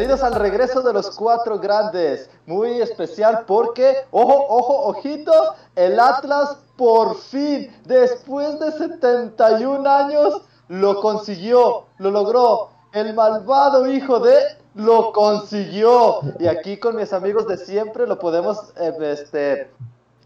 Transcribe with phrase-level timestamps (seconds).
[0.00, 2.30] bienvenidos al regreso de los cuatro grandes.
[2.46, 5.30] Muy especial porque, ojo, ojo, ojito,
[5.76, 12.70] el Atlas por fin, después de 71 años, lo consiguió, lo logró.
[12.94, 14.38] El malvado hijo de
[14.74, 16.20] lo consiguió.
[16.38, 19.70] Y aquí con mis amigos de siempre lo podemos, eh, este,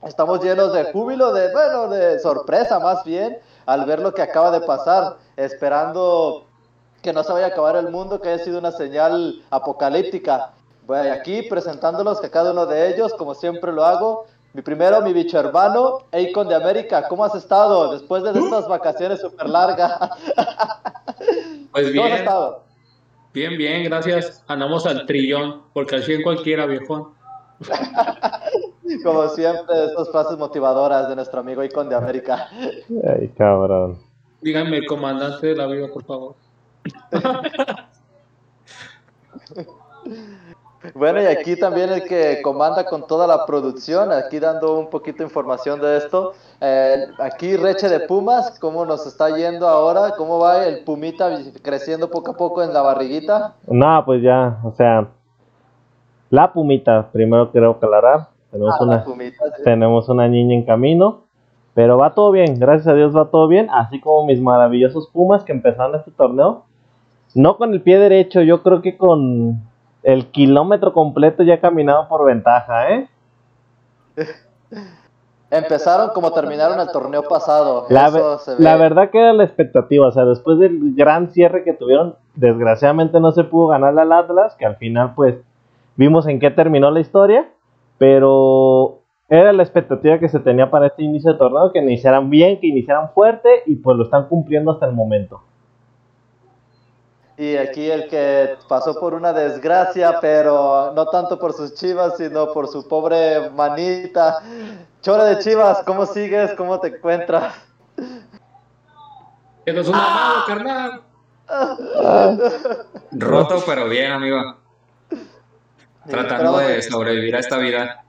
[0.04, 4.52] estamos llenos de júbilo, de, bueno, de sorpresa más bien, al ver lo que acaba
[4.52, 6.46] de pasar, esperando
[7.04, 10.52] que no se vaya a acabar el mundo, que haya sido una señal apocalíptica.
[10.86, 14.24] Voy aquí presentándolos a cada uno de ellos, como siempre lo hago.
[14.54, 17.06] Mi primero, mi bicho hermano, Eikon de América.
[17.06, 19.92] ¿Cómo has estado después de estas vacaciones súper largas?
[21.72, 22.04] Pues bien.
[22.04, 22.62] ¿Cómo has estado?
[23.32, 24.44] Bien, bien, gracias.
[24.46, 27.08] Andamos al trillón, porque así en cualquiera, viejón.
[29.02, 32.48] Como siempre, estas frases motivadoras de nuestro amigo Icon de América.
[33.08, 33.98] Ay, cabrón.
[34.40, 36.43] Díganme, comandante de la vida, por favor.
[40.92, 45.18] Bueno, y aquí también el que comanda con toda la producción, aquí dando un poquito
[45.18, 46.32] de información de esto.
[46.60, 50.12] Eh, aquí Reche de Pumas, ¿cómo nos está yendo ahora?
[50.18, 53.54] ¿Cómo va el Pumita creciendo poco a poco en la barriguita?
[53.66, 55.08] No, pues ya, o sea,
[56.28, 58.28] la Pumita, primero quiero aclarar.
[58.50, 59.04] Tenemos, ah, una,
[59.64, 61.22] tenemos una niña en camino,
[61.72, 65.44] pero va todo bien, gracias a Dios va todo bien, así como mis maravillosos Pumas
[65.44, 66.66] que empezaron este torneo.
[67.34, 69.62] No con el pie derecho, yo creo que con
[70.02, 73.08] el kilómetro completo ya caminado por ventaja, ¿eh?
[75.50, 77.86] Empezaron como terminaron el torneo pasado.
[77.88, 78.10] La,
[78.58, 83.20] la, verdad que era la expectativa, o sea, después del gran cierre que tuvieron, desgraciadamente
[83.20, 85.36] no se pudo ganar al Atlas, que al final pues
[85.96, 87.48] vimos en qué terminó la historia,
[87.98, 92.58] pero era la expectativa que se tenía para este inicio de torneo, que iniciaran bien,
[92.58, 95.40] que iniciaran fuerte y pues lo están cumpliendo hasta el momento.
[97.36, 102.52] Y aquí el que pasó por una desgracia, pero no tanto por sus chivas, sino
[102.52, 104.40] por su pobre manita.
[105.02, 106.52] Chora de chivas, ¿cómo sigues?
[106.52, 107.54] ¿Cómo te encuentras?
[109.66, 111.02] es un amado, carnal.
[113.12, 114.56] Roto, pero bien, amigo.
[116.08, 118.04] Tratando de sobrevivir a esta vida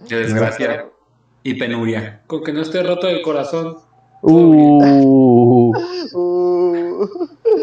[0.00, 0.86] de desgracia
[1.42, 2.22] y penuria.
[2.26, 3.78] Con que no esté roto el corazón.
[4.22, 5.72] Uh.
[6.14, 6.81] uh.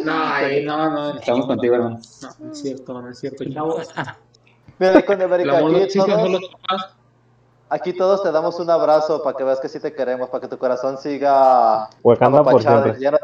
[0.04, 1.20] No, no, no.
[1.20, 2.00] Estamos contigo, hermano.
[2.22, 3.44] No, no es cierto, no es cierto.
[4.80, 6.42] Mira, con América, aquí todos,
[7.70, 10.48] aquí todos te damos un abrazo para que veas que sí te queremos, para que
[10.48, 12.94] tu corazón siga Huecando por siempre.
[12.94, 13.18] Lleno,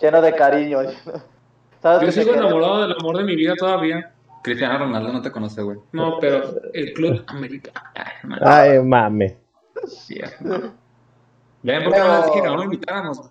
[0.00, 0.78] lleno de cariño.
[1.82, 4.12] ¿Sabes Yo sigo enamorado del amor de mi vida todavía.
[4.42, 5.78] Cristiano Ronaldo no te conoce, güey.
[5.92, 7.70] No, pero el Club América.
[8.40, 9.36] Ay, mame.
[9.86, 10.72] Cierto.
[11.62, 13.30] Ven, ¿por qué no que no lo invitáramos?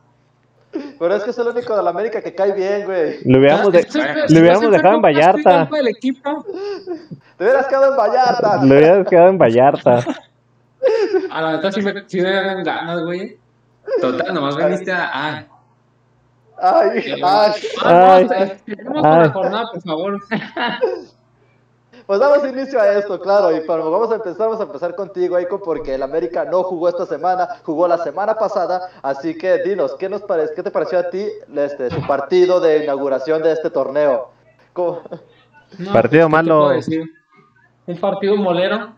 [0.71, 3.19] Pero es que es el único de la América que cae bien, güey.
[3.25, 3.87] Lo hubiéramos, de,
[4.29, 5.69] lo hubiéramos dejado en Vallarta.
[7.37, 8.57] Te hubieras quedado en Vallarta.
[8.63, 10.05] Lo hubieras quedado en Vallarta.
[11.31, 13.37] A la neta sí me, sí me dan ganas, güey.
[14.01, 15.47] Total, nomás veniste a.
[16.59, 17.21] Ay, ay.
[17.23, 17.53] Ay,
[17.83, 20.19] ay, ay, la jornada, por favor.
[22.07, 25.37] Pues damos inicio a esto, claro, y para, vamos a empezar, vamos a empezar contigo,
[25.37, 29.93] Eiko, porque el América no jugó esta semana, jugó la semana pasada, así que dinos,
[29.99, 33.69] ¿qué, nos parece, qué te pareció a ti este, tu partido de inauguración de este
[33.69, 34.31] torneo?
[35.91, 36.71] partido malo.
[37.87, 38.93] Un partido molero,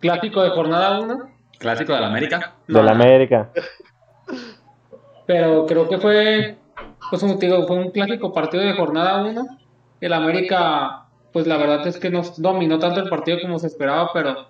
[0.00, 1.30] clásico de jornada 1.
[1.58, 2.54] Clásico del América.
[2.66, 3.50] De del América.
[5.24, 6.58] Pero creo que fue,
[7.10, 9.46] pues, un, fue un clásico partido de jornada 1.
[10.00, 14.10] El América pues la verdad es que no dominó tanto el partido como se esperaba,
[14.12, 14.46] pero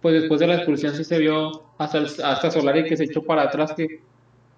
[0.00, 3.42] pues después de la expulsión sí se vio hasta, hasta Solari que se echó para
[3.42, 4.02] atrás, que,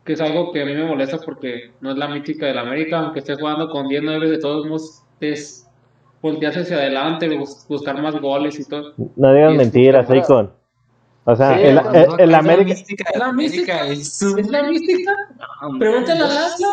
[0.04, 2.98] que es algo que a mí me molesta porque no es la mítica del América,
[2.98, 5.68] aunque esté jugando con 10-9 de todos modos, es
[6.20, 7.28] voltearse hacia adelante,
[7.68, 8.92] buscar más goles y todo.
[9.16, 10.57] No digas mentiras, Icon.
[11.30, 11.78] O sea, el,
[12.18, 12.72] el, América.
[12.72, 13.86] Es la mística.
[13.86, 15.12] Es la mística.
[15.78, 16.68] Pregúntale a Laszlo.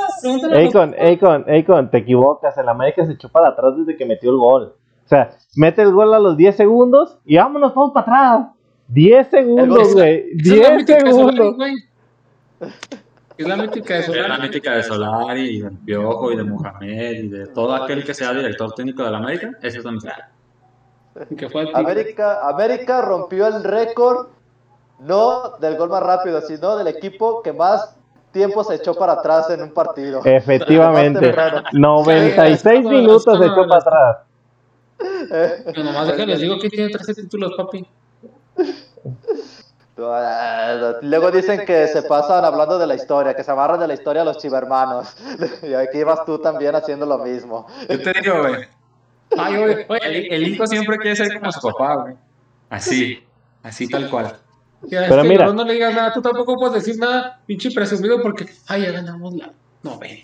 [0.55, 2.57] Akon, Akon, Akon, te equivocas.
[2.57, 4.73] El América se echó para atrás desde que metió el gol.
[5.03, 8.47] O sea, mete el gol a los 10 segundos y vámonos todos para atrás.
[8.87, 10.37] 10 segundos, güey.
[10.37, 11.55] 10 segundos.
[13.37, 14.23] Es la mítica de Solari.
[14.23, 18.05] Es la mítica de Solari y de Piojo y de Mohamed y de todo aquel
[18.05, 19.51] que sea director técnico de la América.
[19.61, 20.31] Esa es la mítica.
[21.73, 24.34] América, América rompió el récord
[24.99, 27.95] no del gol más rápido, sino del equipo que más
[28.31, 30.21] tiempo se echó para atrás en un partido.
[30.23, 31.33] Efectivamente,
[31.71, 34.17] 96 minutos se echó para atrás.
[35.65, 37.87] Pero nomás que les digo que tiene 13 títulos, papi.
[39.95, 44.23] Luego dicen que se pasan hablando de la historia, que se amarran de la historia
[44.23, 45.15] a los chivermanos.
[45.63, 47.67] Y aquí vas tú también haciendo lo mismo.
[47.89, 48.65] Yo te digo, güey.
[49.37, 52.15] Ay, oye, oye, el, hijo siempre quiere ser como su papá, güey.
[52.69, 53.23] Así,
[53.63, 54.37] así tal cual.
[54.89, 58.83] Pero mira, no le digas nada, tú tampoco puedes decir nada, pinche presumido, porque, ay,
[58.83, 59.51] ya ganamos la
[59.83, 60.21] novena.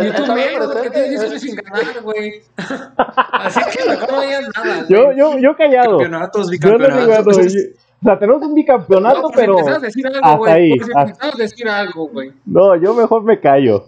[0.00, 2.42] Y tú menos, porque tienes que sin ganar, güey.
[3.16, 4.86] Así que mejor no digas nada.
[4.88, 5.98] Yo, yo, yo callado.
[5.98, 7.36] Campeonatos, bicampeonatos.
[7.36, 9.58] Yo no o sea, tenemos un bicampeonato, no, pero.
[9.68, 10.72] A decir algo, hasta ahí.
[10.94, 11.30] Hasta...
[11.36, 12.32] decir algo, güey.
[12.46, 13.86] No, yo mejor me callo.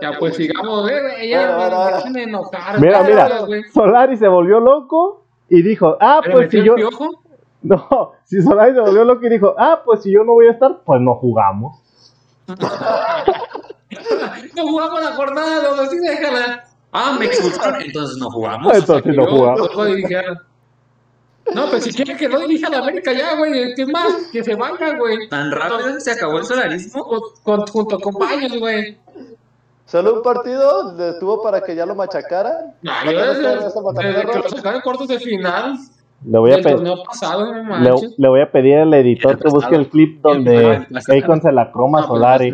[0.00, 1.28] Ya, pues sigamos, güey.
[1.28, 2.80] Ya me, enojar.
[2.80, 3.28] Mira, mira.
[3.72, 5.19] Solari se volvió loco
[5.50, 6.76] y dijo, ah, pues si yo.
[6.76, 7.22] Piojo?
[7.62, 10.52] No, si Solari se volvió loco y dijo, ah, pues si yo no voy a
[10.52, 11.76] estar, pues no jugamos.
[12.48, 12.56] no
[14.62, 16.64] jugamos la jornada, no, sí, déjala.
[16.92, 18.74] Ah, me expulsaron, entonces no jugamos.
[18.74, 19.70] Entonces no jugamos.
[21.54, 23.74] No, pero si quiere que no dirija la América ya, güey.
[23.74, 24.28] ¿Qué más?
[24.32, 25.28] Que se vaya, güey.
[25.28, 27.04] ¿Tan rápido se acabó el solarismo?
[27.42, 28.98] Con, junto con Baños, güey.
[29.90, 32.76] Solo un partido le tuvo para que ya lo machacaran.
[32.80, 35.78] No, yo desde, que lo sacaron cortos de final.
[36.24, 36.58] Le voy, a
[37.04, 41.50] pasado, le, le, voy a pedir al editor que busque el clip donde Akon se
[41.50, 42.52] la croma a Solari.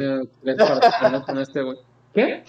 [2.15, 2.45] ¿Qué?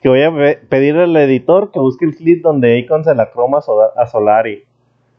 [0.00, 0.32] Que voy a
[0.68, 4.64] pedir al editor que busque el clip donde Akon se la croma a Solari.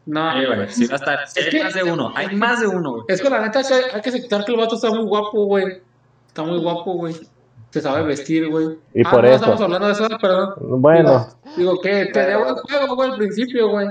[0.06, 0.70] No, sí, güey.
[0.70, 1.20] Sí, va a estar.
[1.20, 2.12] hay más de uno.
[2.14, 3.04] Hay más de uno, güey.
[3.08, 5.82] Es que la neta hay que aceptar que el vato está muy guapo, güey.
[6.28, 7.16] Está muy guapo, güey.
[7.78, 8.80] Se sabe vestir, güey.
[8.96, 9.36] Y ah, por no, eso.
[9.36, 10.54] estamos hablando de eso, perdón.
[10.82, 11.28] Bueno.
[11.56, 13.88] Digo, que tenía buen juego, güey, al principio, güey.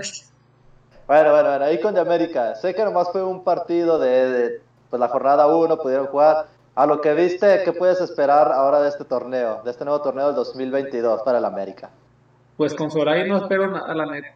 [1.06, 2.56] Bueno, bueno, bueno, ahí con de América.
[2.56, 4.60] Sé que nomás fue un partido de, de
[4.90, 6.46] pues, la jornada 1, pudieron jugar.
[6.74, 10.26] A lo que viste, ¿qué puedes esperar ahora de este torneo, de este nuevo torneo
[10.26, 11.90] del 2022 para el América?
[12.56, 14.34] Pues con Soray no espero nada, la neta.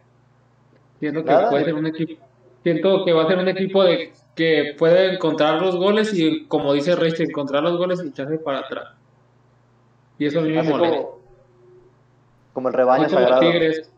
[0.99, 2.23] Siento que puede ser un equipo,
[2.63, 6.73] siento que va a ser un equipo de que puede encontrar los goles y como
[6.73, 9.00] dice Reyes, encontrar los goles y echarse para atrás.
[10.21, 11.07] Y eso a mí me molesta.
[12.53, 13.39] Como, el rebaño sagrado.
[13.39, 13.91] Tigres.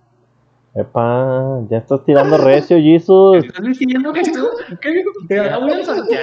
[0.73, 3.43] Epa, ya estás tirando recio, Jesus.
[3.43, 4.47] ¿Estás diciendo que tú?
[4.79, 5.11] ¿Qué dijo?
[5.29, 5.59] Ya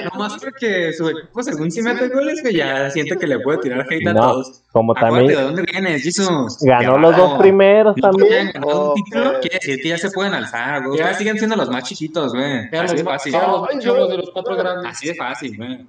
[0.06, 3.87] nomás porque su equipo, según si mete goles, que ya siente que le puede tirar
[3.91, 4.62] hate a todos.
[4.73, 5.26] Como también.
[5.26, 6.56] ¿De dónde vienes, Jesus?
[6.62, 8.52] Ganó los dos primeros también.
[8.55, 10.99] Ganó un título, quiere decir que ya se pueden alzar, güey.
[10.99, 12.75] Ya siguen siendo los más chiquitos, güey.
[12.75, 13.32] Así de fácil.
[13.35, 14.93] de los cuatro grandes.
[14.93, 15.87] Así de fácil, güey.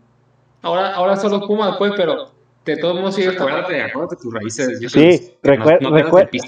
[0.64, 4.92] Ahora, ahora son los Pumas, pues, pero de todos modos, sí, acuérdate, acuérdate tus raíces.
[4.92, 5.90] sí, recuerda.
[5.90, 5.90] No,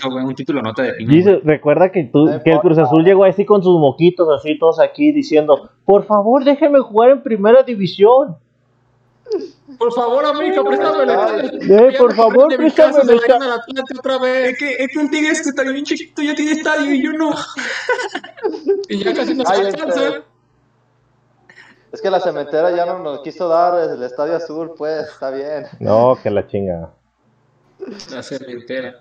[0.10, 1.42] no un título no te define.
[1.44, 5.12] recuerda que, tú, que el Cruz Azul llegó así con sus moquitos, así todos aquí
[5.12, 8.38] diciendo: Por favor, déjeme jugar en primera división.
[9.80, 13.00] Por favor, América, préstame la eh, Por favor, préstame
[13.98, 14.54] otra vez.
[14.54, 17.13] Es que, es que un tigre que está bien chiquito, ya tiene estadio y yo
[17.13, 17.33] no.
[18.89, 20.24] y ya casi no se alcanza.
[21.94, 25.68] Es que la cementera ya no nos quiso dar el estadio azul, pues, está bien.
[25.80, 26.90] No, que la chinga.
[28.12, 28.95] La cementera.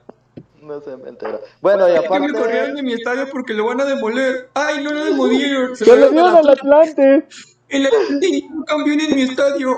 [0.60, 1.40] No cementera.
[1.62, 2.26] Bueno, y aparte.
[2.26, 4.50] Es que me corrieron de mi estadio porque lo van a demoler.
[4.52, 5.74] ¡Ay, no lo demolieron!
[5.74, 7.26] ¡Se lo dieron al Atlante!
[7.70, 9.70] El Atlante campeón en mi estadio.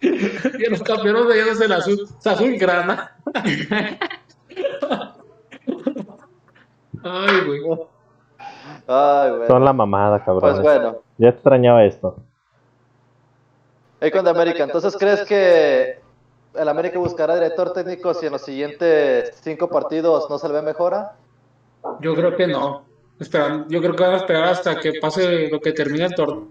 [0.00, 2.08] y los campeones de ellos el azul.
[2.24, 3.14] azul grana.
[7.04, 7.60] Ay, güey.
[8.86, 10.52] Son la mamada, cabrón.
[10.52, 10.96] Pues bueno.
[11.18, 12.16] Ya extrañaba esto.
[14.12, 16.00] con de América, entonces crees que
[16.54, 20.62] el América buscará director técnico si en los siguientes cinco partidos no se le ve
[20.62, 21.12] mejora?
[22.00, 22.84] Yo creo que no.
[23.18, 26.48] Esperan, yo creo que van a esperar hasta que pase lo que termine el torneo.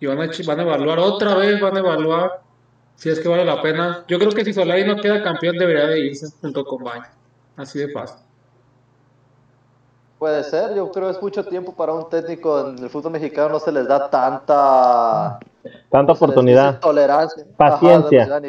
[0.00, 2.42] Y van a, van a evaluar otra vez, van a evaluar
[2.94, 4.04] si es que vale la pena.
[4.06, 7.06] Yo creo que si Solari no queda campeón debería de irse junto con Baño.
[7.56, 8.23] Así de fácil.
[10.24, 13.50] Puede ser, yo creo que es mucho tiempo para un técnico en el fútbol mexicano,
[13.50, 15.38] no se les da tanta...
[15.90, 16.80] Tanta oportunidad.
[16.80, 17.44] Tolerancia.
[17.58, 18.40] Paciencia.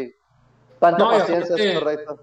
[0.79, 2.20] tanta paciencia, es correcto.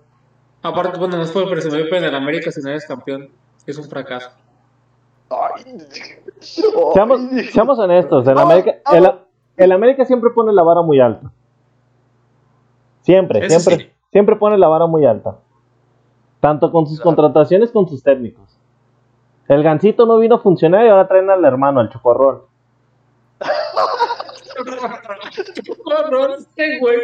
[0.62, 3.28] Aparte, bueno, no es por presumir, pero en América si no eres campeón,
[3.66, 4.30] es un fracaso.
[6.40, 7.21] Seamos,
[7.52, 8.76] seamos, honestos, el América,
[9.59, 11.30] el, América siempre pone la vara muy alta.
[13.02, 15.37] Siempre, siempre, siempre pone la vara muy alta.
[16.40, 18.51] Tanto con sus contrataciones como con sus técnicos.
[19.49, 22.47] El gancito no vino a funcionar y ahora traen al hermano, al chocorrol.
[26.81, 26.99] güey.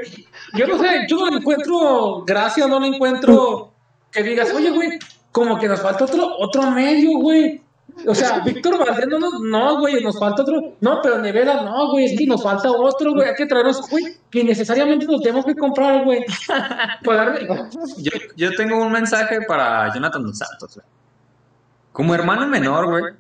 [0.55, 3.73] Yo no sé, yo no le encuentro gracia, no le encuentro
[4.11, 4.99] que digas, oye, güey,
[5.33, 7.63] como que nos falta otro, otro medio, güey.
[8.07, 10.75] O sea, Víctor Valdés, no, no, güey, nos falta otro.
[10.81, 13.29] No, pero Nevera, no, güey, es que nos falta otro, güey.
[13.29, 16.25] Hay que traernos, güey, que necesariamente nos tenemos que comprar, güey.
[17.99, 20.87] yo, yo tengo un mensaje para Jonathan Dos Santos, güey.
[21.93, 23.15] Como hermano menor, güey,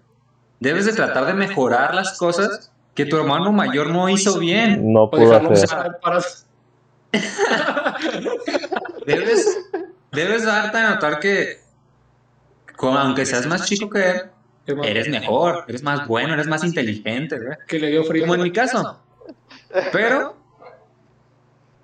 [0.60, 4.92] debes de tratar de mejorar las cosas que tu hermano mayor no hizo bien.
[4.92, 5.68] No puedo hacer.
[9.06, 9.70] debes,
[10.12, 11.60] debes darte a notar que,
[12.80, 14.22] aunque seas más chico que él,
[14.84, 17.56] eres mejor, eres más bueno, eres más inteligente, güey.
[17.66, 18.24] Que le dio frío.
[18.24, 19.00] Como en mi caso.
[19.92, 20.36] Pero,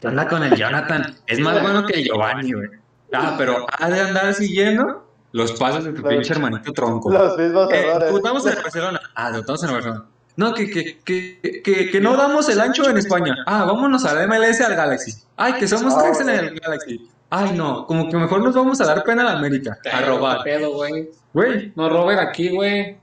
[0.01, 1.17] ¿qué onda con el Jonathan?
[1.27, 2.69] Es más bueno que el Giovanni, güey.
[3.13, 5.04] Ah, pero ha de andar siguiendo
[5.35, 7.11] los pasos de tu pinche hermanito tronco.
[7.13, 8.07] Los mismos eh, errores.
[8.07, 9.01] Debutamos en Barcelona.
[9.17, 10.05] Ah, debutamos en Barcelona.
[10.37, 13.35] No, que, que, que, que, que no damos el ancho en España.
[13.47, 15.13] Ah, vámonos al MLS al Galaxy.
[15.37, 17.11] Ay, que somos tres en el Galaxy.
[17.31, 19.77] Ay, no, como que mejor nos vamos a dar pena a la América.
[19.93, 20.45] A robar.
[20.45, 21.11] Pedo, güey.
[21.33, 22.97] Güey, No roben aquí, güey.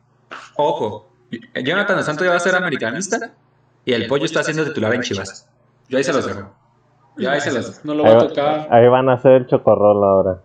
[0.55, 1.09] ojo.
[1.63, 3.33] Jonathan Dos Santos ya va a ser americanista
[3.83, 5.47] y el pollo está siendo titular en Chivas.
[5.89, 6.49] Yo ahí se los dejo.
[7.17, 7.79] Yo ahí se los dejo.
[7.83, 8.67] No lo va a tocar.
[8.69, 10.41] ahí van a hacer el chocorrol ahora.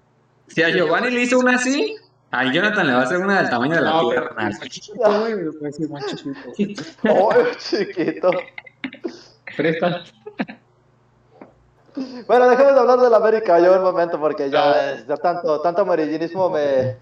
[0.48, 1.96] Si a Giovanni le hizo una así,
[2.30, 4.42] a Jonathan le va a hacer una del tamaño de la No, pero pierna.
[4.44, 5.02] más chiquito.
[7.08, 8.30] Oh, chiquito.
[9.56, 10.02] Presta.
[12.26, 15.82] Bueno, dejemos de hablar del América yo un momento porque ya, es- ya tanto, tanto
[15.82, 16.96] amarillismo me...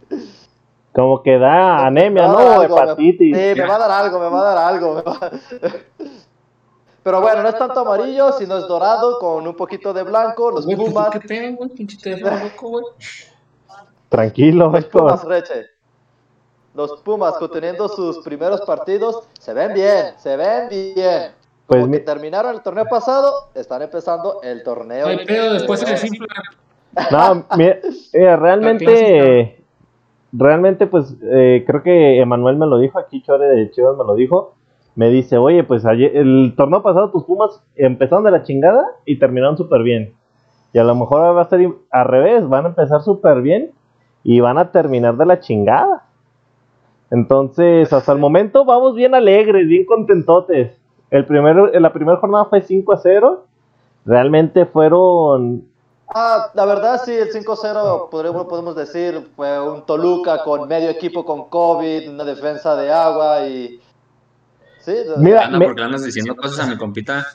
[0.92, 2.38] Como que da anemia, ¿no?
[2.38, 3.36] algo, me- Hepatitis.
[3.36, 4.94] Sí, me va a dar algo, me va a dar algo.
[4.94, 5.30] me va-
[7.02, 10.52] Pero bueno, no es tanto amarillo, sino es dorado con un poquito de blanco.
[10.52, 11.70] Los pues, Pumas, ¿qué güey?
[11.70, 12.84] Pinche teléfono loco, güey.
[14.14, 15.02] Tranquilo, los Héctor.
[15.02, 15.66] Pumas Reche.
[16.74, 21.32] Los Pumas, conteniendo sus primeros partidos, se ven bien, se ven bien.
[21.66, 25.06] Pues Como que mi- terminaron el torneo pasado, están empezando el torneo.
[25.06, 26.26] No hay pedo, después se de- desinfla.
[27.10, 27.78] No, mira,
[28.12, 29.64] eh, realmente,
[30.32, 34.14] realmente, pues eh, creo que Emanuel me lo dijo, aquí Chore de Chivas me lo
[34.14, 34.54] dijo.
[34.96, 39.18] Me dice, oye, pues ayer, el torneo pasado tus Pumas empezaron de la chingada y
[39.18, 40.14] terminaron súper bien.
[40.72, 43.72] Y a lo mejor ahora va a ser al revés, van a empezar súper bien
[44.24, 46.06] y van a terminar de la chingada.
[47.10, 50.76] Entonces, hasta el momento vamos bien alegres, bien contentotes.
[51.10, 53.46] El primero, la primera jornada fue 5 a 0.
[54.06, 55.68] Realmente fueron
[56.16, 61.24] Ah, la verdad sí, el 5-0 podríamos, podemos decir fue un Toluca con medio equipo
[61.24, 63.80] con COVID, una defensa de agua y...
[64.80, 67.26] Sí, Mira, Anda, me- porque andas diciendo cosas a mi compita.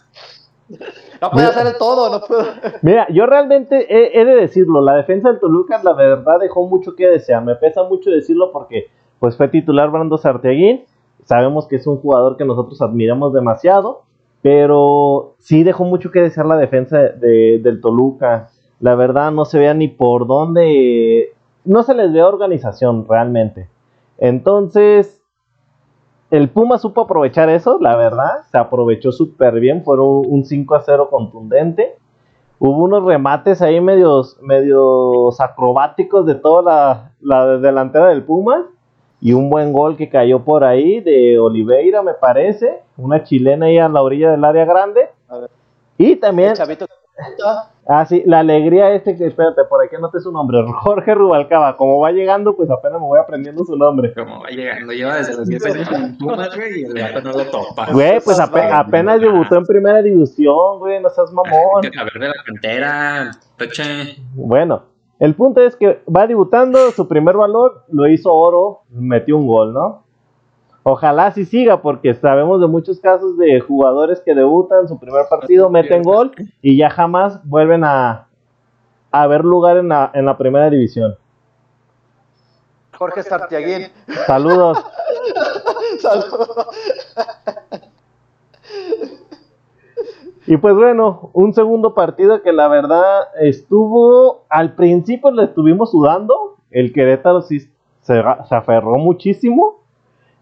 [1.21, 2.43] no puede hacer el todo, no puedo...
[2.81, 6.95] Mira, yo realmente he, he de decirlo, la defensa del Toluca la verdad dejó mucho
[6.95, 8.87] que desear, me pesa mucho decirlo porque
[9.19, 10.83] pues fue titular Brando Sarteguín,
[11.25, 14.03] sabemos que es un jugador que nosotros admiramos demasiado,
[14.41, 18.49] pero sí dejó mucho que desear la defensa de- del Toluca,
[18.79, 21.33] la verdad no se vea ni por dónde,
[21.65, 23.67] no se les ve organización realmente,
[24.17, 25.18] entonces
[26.31, 30.75] el Puma supo aprovechar eso, la verdad, se aprovechó súper bien, fueron un, un 5
[30.75, 31.97] a 0 contundente.
[32.59, 38.67] Hubo unos remates ahí medios, medios acrobáticos de toda la, la delantera del Puma.
[39.21, 42.83] Y un buen gol que cayó por ahí de Oliveira, me parece.
[42.95, 45.09] Una chilena ahí a la orilla del área grande.
[45.27, 45.49] A ver.
[45.97, 46.85] Y también, El chavito
[47.87, 51.75] ah, sí, la alegría este que, espérate, por aquí anoté su nombre, Jorge Rubalcaba.
[51.77, 54.13] Como va llegando, pues apenas me voy aprendiendo su nombre.
[54.13, 57.31] Como va llegando, lleva desde los 10 años en Pumas, güey, y el gato no
[57.31, 57.91] lo topa.
[57.91, 61.85] Güey, pues ape- apenas debutó en primera división, güey, no seas mamón.
[61.97, 64.17] A ver de la cantera, peche.
[64.33, 64.83] Bueno,
[65.19, 69.73] el punto es que va debutando, su primer valor lo hizo oro, metió un gol,
[69.73, 70.05] ¿no?
[70.83, 75.69] Ojalá así siga, porque sabemos de muchos casos de jugadores que debutan su primer partido,
[75.69, 76.31] meten gol
[76.61, 78.27] y ya jamás vuelven a,
[79.11, 81.15] a ver lugar en la, en la primera división.
[82.97, 83.87] Jorge Sartiaguín.
[84.25, 84.77] Saludos.
[85.99, 86.67] Saludos.
[90.47, 96.57] Y pues bueno, un segundo partido que la verdad estuvo, al principio le estuvimos sudando,
[96.71, 97.69] el Querétaro sí se,
[98.01, 99.78] se aferró muchísimo,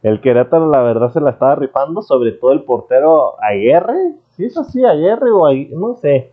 [0.04, 4.58] el Querétaro la verdad se la estaba rifando, sobre todo el portero Aguerre, si es
[4.58, 6.32] así, Aguerre o Aguirre, no sé,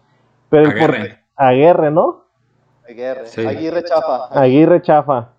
[0.50, 2.24] pero el Aguerre, ¿no?
[2.88, 3.46] Aguirre, Sí.
[3.46, 4.26] Aguirre Chafa.
[4.38, 5.30] Aguirre Chafa.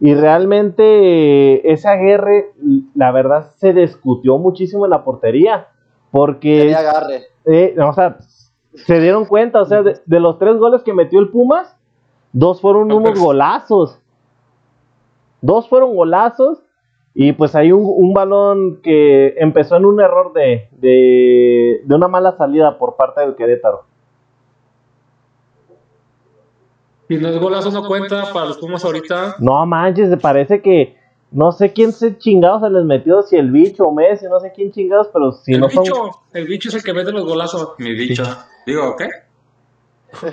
[0.00, 2.52] Y realmente ese Aguirre,
[2.94, 5.68] la verdad, se discutió muchísimo en la portería.
[6.10, 7.22] Porque Tenía agarre.
[7.46, 8.16] eh, o sea,
[8.74, 11.74] se dieron cuenta, o sea, de, de los tres goles que metió el Pumas,
[12.32, 13.98] dos fueron No, unos golazos.
[15.40, 16.62] Dos fueron golazos.
[17.14, 22.08] Y pues hay un, un balón que empezó en un error de, de, de una
[22.08, 23.84] mala salida por parte del Querétaro.
[27.08, 29.36] Si no es golazo, no cuenta para los Pumas ahorita.
[29.40, 30.96] No manches, parece que
[31.30, 34.52] no sé quién se chingados se les metió, si el bicho o Messi, no sé
[34.54, 37.24] quién chingados, pero si el no son, bicho, el bicho es el que mete los
[37.24, 37.74] golazos.
[37.78, 38.22] Mi bicho.
[38.66, 39.08] Digo, ¿qué?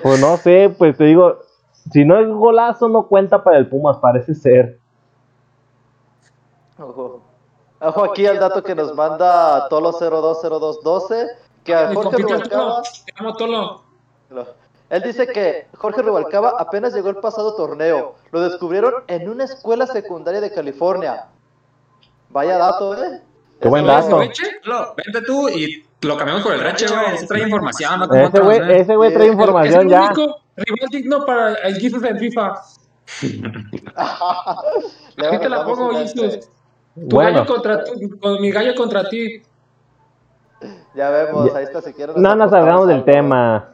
[0.04, 1.40] pues no sé, pues te digo,
[1.92, 4.79] si no es golazo no cuenta para el Pumas, parece ser.
[6.80, 7.22] Ojo.
[7.82, 11.28] Ojo aquí el dato que nos manda Tolo020212,
[11.64, 12.82] que a Jorge Rubalcaba,
[13.38, 13.82] Tolo.
[14.28, 14.48] Tolo.
[14.90, 18.16] Él dice que Jorge Rubalcaba apenas llegó el pasado torneo.
[18.32, 21.28] Lo descubrieron en una escuela secundaria de California.
[22.30, 23.22] Vaya dato, ¿eh?
[23.62, 24.18] Qué buen dato.
[24.18, 27.16] Vente tú y lo cambiamos por el Reche, güey.
[27.16, 28.00] Ese trae información.
[28.00, 30.06] No ese güey ese güey trae información es el ya.
[30.06, 32.54] Único rival digno para el Jesus en FIFA.
[35.18, 36.50] Aquí te la pongo, Jesus.
[36.96, 37.40] Tu bueno.
[37.40, 39.42] gallo contra tu, con mi gallo contra ti.
[40.96, 42.22] Ya vemos, ahí está si quieren.
[42.22, 43.70] No nos salgamos del tema.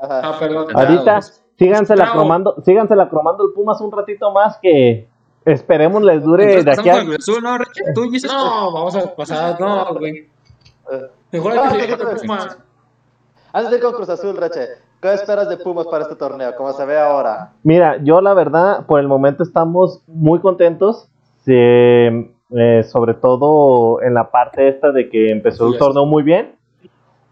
[0.00, 0.66] Ah, perdón.
[0.74, 1.20] Ahorita,
[1.58, 5.08] síganse la cromando, síganse la cromando el Pumas un ratito más que
[5.44, 7.04] esperemos les dure de aquí a...
[7.04, 10.28] No, vamos a pasar, no, güey.
[11.30, 12.58] Mejor hay que Pumas.
[13.52, 14.66] Antes de ir con Cruz Azul, Reche,
[15.00, 16.54] ¿qué esperas de Pumas para este torneo?
[16.56, 17.52] Como se ve ahora.
[17.62, 21.08] Mira, yo la verdad, por el momento estamos muy contentos.
[22.54, 26.56] Eh, sobre todo en la parte esta de que empezó el torneo muy bien.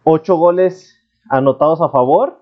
[0.02, 0.98] Ocho goles
[1.28, 2.40] anotados a favor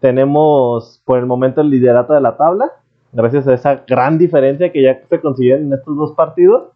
[0.00, 2.72] tenemos por el momento el liderato de la tabla,
[3.12, 6.70] gracias a esa gran diferencia que ya se consiguió en estos dos partidos.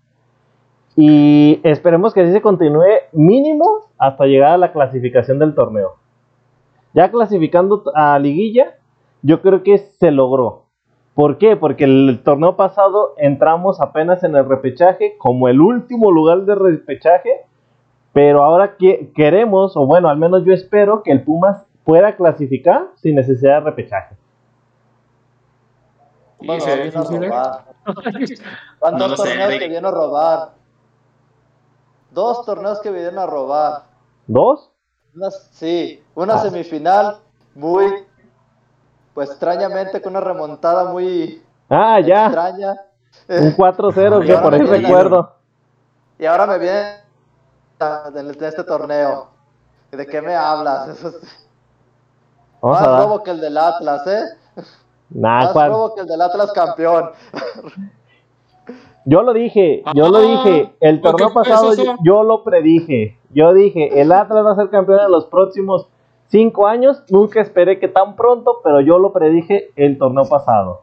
[0.96, 5.96] Y esperemos que así se continúe mínimo hasta llegar a la clasificación del torneo.
[6.92, 8.74] Ya clasificando a liguilla,
[9.22, 10.63] yo creo que se logró.
[11.14, 11.56] ¿Por qué?
[11.56, 17.46] Porque el torneo pasado entramos apenas en el repechaje como el último lugar de repechaje.
[18.12, 22.88] Pero ahora que queremos, o bueno, al menos yo espero que el Pumas pueda clasificar
[22.96, 24.16] sin necesidad de repechaje.
[26.38, 26.64] Bueno.
[28.78, 30.52] ¿Cuántos torneos que viene a robar?
[32.10, 33.82] Dos torneos que vinieron a robar.
[34.26, 34.70] ¿Dos?
[35.52, 36.38] sí, una ah.
[36.38, 37.18] semifinal
[37.54, 37.86] muy,
[39.14, 42.26] pues extrañamente con una remontada muy ah, ya.
[42.26, 42.74] extraña.
[43.28, 45.32] Un 4-0 que por ahí recuerdo.
[46.18, 46.96] Y ahora me viene
[48.14, 49.28] en este torneo.
[49.90, 50.88] ¿De qué me hablas?
[50.88, 51.12] Eso
[52.60, 54.24] más robo que el del Atlas, ¿eh?
[55.10, 57.10] Más robo que el del Atlas campeón.
[59.06, 60.70] Yo lo dije, yo lo dije.
[60.70, 61.72] Ah, el torneo pasado
[62.02, 63.18] yo, lo predije.
[63.30, 65.88] Yo dije, el Atlas va a ser campeón en los próximos
[66.28, 67.02] cinco años.
[67.08, 70.82] Nunca esperé que tan pronto, pero yo lo predije el torneo pasado.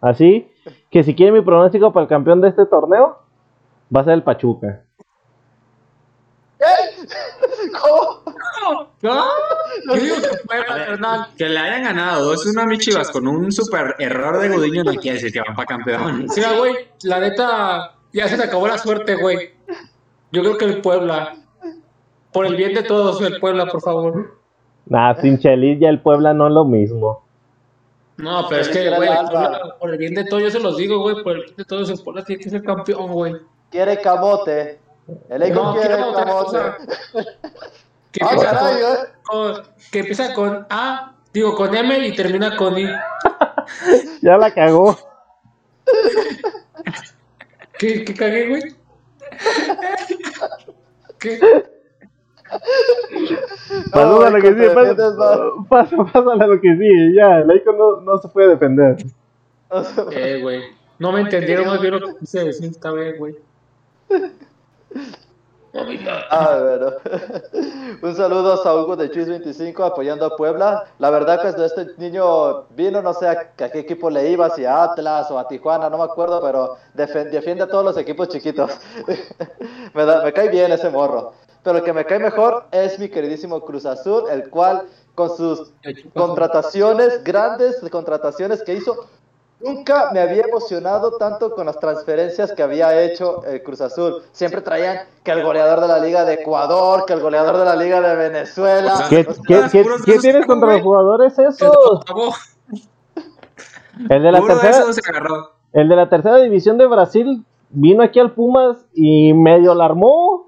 [0.00, 0.50] Así
[0.90, 3.18] que si quieren mi pronóstico para el campeón de este torneo,
[3.94, 4.82] va a ser el Pachuca.
[7.80, 8.24] ¿Cómo?
[11.36, 15.16] que, le hayan ganado dos una Michivas con un super error de Gudiño no quiere
[15.18, 16.28] decir que van para campeón.
[16.28, 19.54] Sí, güey, la neta, ya se te acabó la suerte, güey.
[20.32, 21.36] Yo creo que el Puebla,
[22.32, 24.38] por el bien de todos, el Puebla, por favor.
[24.86, 27.22] Nah, sin Chelis ya el Puebla no es lo mismo.
[28.16, 29.10] No, pero es que, güey,
[29.80, 31.90] por el bien de todos, yo se los digo, güey, por el bien de todos,
[31.90, 33.34] el Puebla tiene que ser campeón, güey.
[33.70, 34.78] Quiere camote.
[35.28, 36.58] El hijo quiere camote.
[38.14, 42.86] Que, ah, empieza con, que empieza con A, digo con M y termina con I.
[44.22, 44.96] ya la cagó.
[47.76, 48.62] ¿Qué, qué cagué, güey?
[51.18, 51.40] ¿Qué?
[53.90, 58.28] Pasa lo que sigue, pasa, pasa, lo que sigue, ya, el Ico no, no se
[58.28, 58.96] puede defender.
[60.12, 60.62] Eh, güey.
[60.98, 63.36] No me entendieron más bien lo que quise decir esta vez, güey.
[66.30, 66.92] Ah, bueno.
[68.00, 70.84] Un saludo a Hugo de Chis 25 apoyando a Puebla.
[70.98, 74.84] La verdad que este niño vino, no sé a qué equipo le iba, si a
[74.84, 78.70] Atlas o a Tijuana, no me acuerdo, pero defiende a todos los equipos chiquitos.
[79.94, 81.32] me, me cae bien ese morro.
[81.64, 84.84] Pero el que me cae mejor es mi queridísimo Cruz Azul, el cual
[85.16, 85.72] con sus
[86.14, 89.08] contrataciones, grandes contrataciones que hizo,
[89.64, 94.22] Nunca me había emocionado tanto con las transferencias que había hecho el Cruz Azul.
[94.30, 97.74] Siempre traían que el goleador de la Liga de Ecuador, que el goleador de la
[97.74, 99.06] Liga de Venezuela.
[99.08, 99.26] ¿Qué,
[100.20, 101.58] tienes contra los jugadores esos?
[104.10, 104.84] El de la tercera.
[105.72, 110.43] El de la tercera división de Brasil vino aquí al Pumas y medio alarmó.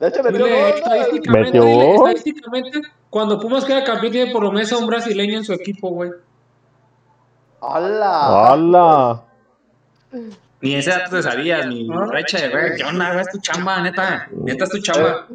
[0.00, 1.58] De hecho, metió estadísticamente,
[1.94, 5.90] estadísticamente, cuando Pumas queda campeón, tiene por lo menos a un brasileño en su equipo,
[5.90, 6.10] güey.
[7.60, 8.52] ¡Hola!
[8.52, 9.22] ¡Hola!
[10.62, 13.20] Ni ese dato te sabías, ni recha de ver, ¿qué onda?
[13.20, 14.26] Es tu chamba, neta.
[14.32, 15.26] Neta es tu chamba.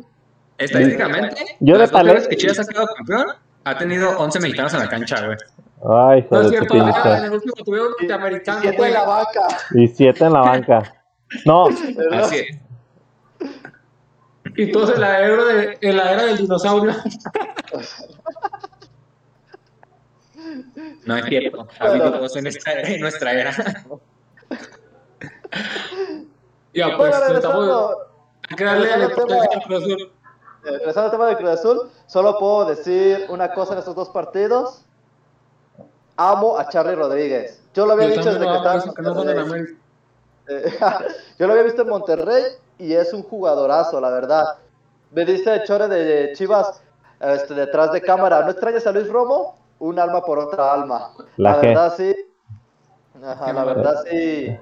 [0.58, 3.26] Estadísticamente, yo de las que Chivas ha quedado campeón,
[3.66, 5.38] ha tenido 11 mexicanos en la cancha, güey.
[5.88, 9.48] Ay, no es cierto, en el último tuvieron norteamericanos, Y siete en la banca.
[9.76, 10.96] Y siete en la banca.
[11.46, 11.68] No.
[12.14, 12.46] Así
[14.58, 16.94] Y todos en la era, de, en la era del dinosaurio.
[21.06, 21.68] No es cierto.
[21.80, 23.52] Ha habido dos en, esta, en nuestra era.
[26.74, 27.96] ya, pues, bueno, estamos.
[28.50, 29.60] Hay que darle a la potencia
[30.66, 34.86] regresando al tema de Cruz Azul, solo puedo decir una cosa en estos dos partidos.
[36.18, 37.62] Amo a Charlie Rodríguez.
[37.74, 38.82] Yo lo había dicho desde que estaba
[41.40, 42.44] Yo lo había visto en Monterrey
[42.78, 44.44] y es un jugadorazo, la verdad.
[45.12, 46.82] Me dice Chore de Chivas
[47.20, 49.56] este, detrás de cámara, ¿no extrañas a Luis Romo?
[49.80, 51.12] Un alma por otra alma.
[51.38, 52.16] La, verdad sí.
[53.20, 54.58] la verdad sí.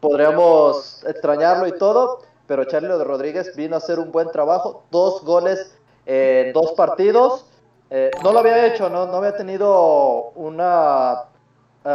[0.00, 4.84] Podríamos extrañarlo y todo, pero Charlie Rodríguez vino a hacer un buen trabajo.
[4.90, 5.76] Dos goles
[6.06, 7.44] en dos partidos.
[7.90, 11.24] Eh, no lo había hecho, no, no había tenido una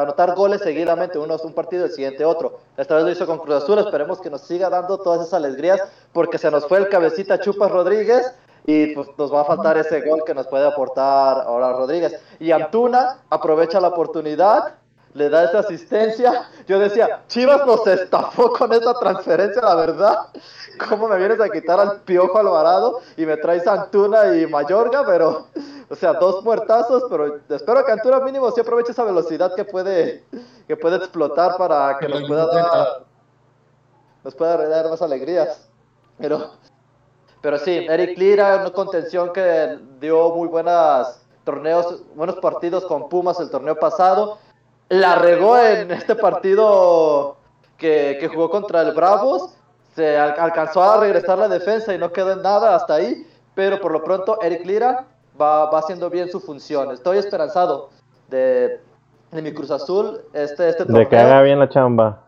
[0.01, 2.59] anotar goles seguidamente, uno es un partido, el siguiente otro.
[2.77, 5.81] Esta vez lo hizo con Cruz Azul, esperemos que nos siga dando todas esas alegrías,
[6.11, 8.33] porque se nos fue el cabecita Chupas Rodríguez
[8.65, 12.19] y pues nos va a faltar ese gol que nos puede aportar ahora Rodríguez.
[12.39, 14.75] Y Antuna aprovecha la oportunidad,
[15.13, 16.49] le da esa asistencia.
[16.67, 20.17] Yo decía, Chivas nos estafó con esa transferencia, la verdad.
[20.89, 25.03] ¿Cómo me vienes a quitar al Piojo Alvarado y me traes Antuna y Mayorga?
[25.05, 25.47] Pero
[25.89, 30.23] o sea, dos muertazos, pero espero que Antuna mínimo sí aproveche esa velocidad que puede,
[30.67, 32.87] que puede explotar para que nos pueda dar,
[34.23, 35.69] nos pueda dar más alegrías.
[36.17, 36.51] Pero,
[37.41, 43.39] pero sí, Eric Lira, una contención que dio muy buenas torneos, buenos partidos con Pumas
[43.39, 44.39] el torneo pasado.
[44.89, 47.37] La regó en este partido
[47.77, 49.55] que, que jugó contra el Bravos.
[49.95, 53.27] Se alcanzó a regresar la defensa y no quedó en nada hasta ahí.
[53.55, 55.05] Pero por lo pronto, Eric Lira
[55.39, 56.91] va, va haciendo bien su función.
[56.91, 57.89] Estoy esperanzado
[58.27, 58.81] de,
[59.31, 60.21] de mi Cruz Azul.
[60.33, 62.23] Este, este de que haga bien la chamba.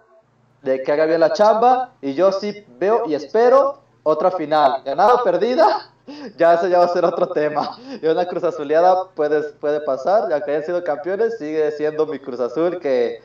[0.62, 1.94] De que haga bien la chamba.
[2.02, 4.84] Y yo sí veo y espero otra final.
[4.86, 5.92] Ganada o perdida,
[6.38, 7.78] ya eso ya va a ser otro tema.
[8.02, 10.30] Y una Cruz Azuleada puede, puede pasar.
[10.30, 13.22] Ya que hayan sido campeones, sigue siendo mi Cruz Azul que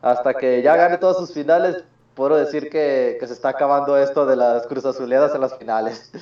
[0.00, 4.26] hasta que ya gane todas sus finales, puedo decir que, que se está acabando esto
[4.26, 6.10] de las Cruz Azuleadas en las finales.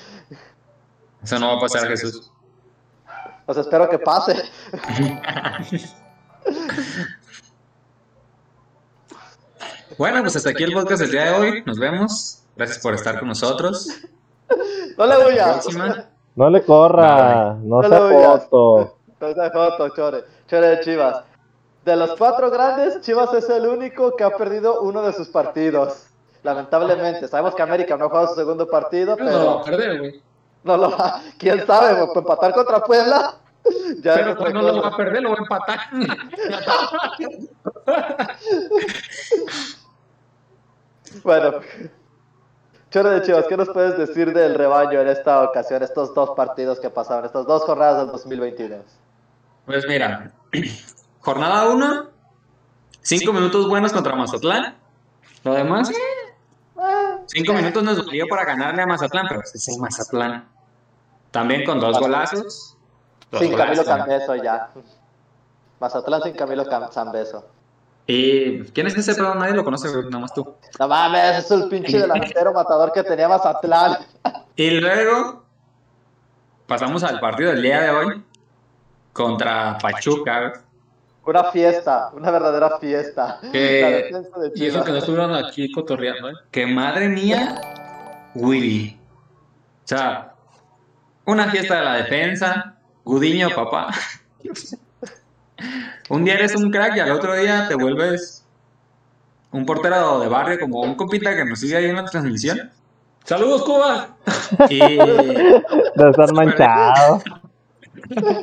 [1.22, 2.30] Eso no va a pasar, Jesús.
[3.44, 4.36] Pues espero que pase.
[9.98, 11.62] bueno, pues hasta aquí el podcast del día de hoy.
[11.66, 12.42] Nos vemos.
[12.56, 13.86] Gracias por estar con nosotros.
[15.00, 15.58] No le voy a.
[16.36, 17.56] No le corra.
[17.62, 18.98] No, se foto.
[19.18, 20.24] No se foto, Chore.
[20.46, 21.24] Chore de Chivas.
[21.86, 26.04] De los cuatro grandes, Chivas es el único que ha perdido uno de sus partidos.
[26.42, 27.28] Lamentablemente.
[27.28, 29.30] Sabemos que América no ha jugado su segundo partido, pero.
[29.30, 30.22] No lo va a perder, güey.
[30.64, 31.22] No lo va.
[31.38, 31.98] ¿Quién sabe?
[32.14, 33.36] Empatar contra Puebla
[34.02, 35.80] pero pues no lo va a perder, lo va a empatar.
[41.24, 41.60] bueno,
[42.90, 46.80] Choro de Chivas, ¿qué nos puedes decir del rebaño en esta ocasión, estos dos partidos
[46.80, 48.84] que pasaron, estas dos jornadas del 2022?
[49.64, 50.32] Pues mira,
[51.20, 52.06] jornada 1,
[53.00, 54.76] 5 minutos buenos contra Mazatlán.
[55.44, 55.88] Lo demás,
[57.26, 60.48] 5 minutos nos valió para ganarle a Mazatlán, pero es el Mazatlán.
[61.30, 62.76] También con dos golazos.
[63.38, 64.68] Sin Camilo Cambeso ya.
[65.78, 67.44] Mazatlán sin Camilo Cambeso.
[68.06, 69.14] ¿Y quién es ese?
[69.14, 70.54] Perdón, nadie lo conoce, nada más tú.
[70.78, 73.98] No mames, es el pinche delantero matador que tenía Mazatlán.
[74.56, 75.44] Y luego
[76.66, 78.24] pasamos al partido del día de hoy
[79.12, 80.64] contra Pachuca.
[81.24, 83.38] Una fiesta, una verdadera fiesta.
[83.52, 86.34] y eso que no estuvieron aquí cotorreando, ¿eh?
[86.50, 87.60] Que madre mía,
[88.34, 88.98] Willy.
[89.84, 90.34] O sea,
[91.24, 93.90] una fiesta de la defensa, Gudiño, papá.
[96.10, 98.44] un día eres un crack y al otro día te vuelves
[99.52, 102.70] un portero de barrio como un compita que nos sigue ahí en la transmisión.
[103.24, 104.16] ¡Saludos, Cuba!
[104.68, 104.78] Y...
[104.98, 107.22] De estar manchado.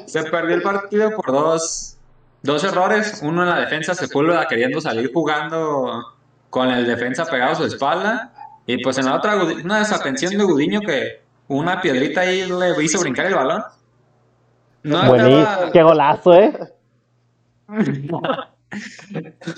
[0.06, 1.97] Se perdió el partido por dos,
[2.41, 3.19] dos errores.
[3.21, 6.15] Uno en la defensa, se Sepúlveda queriendo salir jugando
[6.49, 8.34] con el defensa pegado a su espalda.
[8.65, 12.99] Y pues en la otra, una desatención de Gudiño que una piedrita ahí le hizo
[13.01, 13.63] brincar el balón.
[14.84, 16.76] Buenísimo, qué golazo, ¿eh?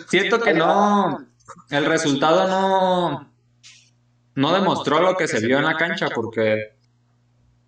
[0.07, 1.25] Siento que no,
[1.69, 3.31] el resultado no,
[4.35, 6.75] no demostró lo que se vio en la cancha, porque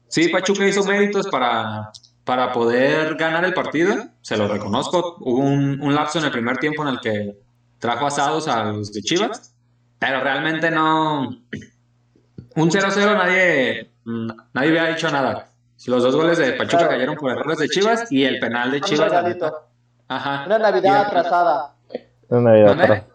[0.07, 1.91] sí, Pachuca hizo méritos para,
[2.23, 5.17] para poder ganar el partido, se lo reconozco.
[5.19, 7.37] Hubo un, lapso en el primer tiempo en el que
[7.79, 9.53] trajo asados a los de Chivas,
[9.99, 11.29] pero realmente no.
[12.55, 13.89] Un 0-0 nadie,
[14.53, 15.51] nadie había dicho nada.
[15.87, 19.11] Los dos goles de Pachuca cayeron por errores de Chivas y el penal de Chivas.
[20.11, 20.43] Ajá.
[20.45, 21.75] Una Navidad atrasada.
[22.27, 23.07] Una Navidad atrasada.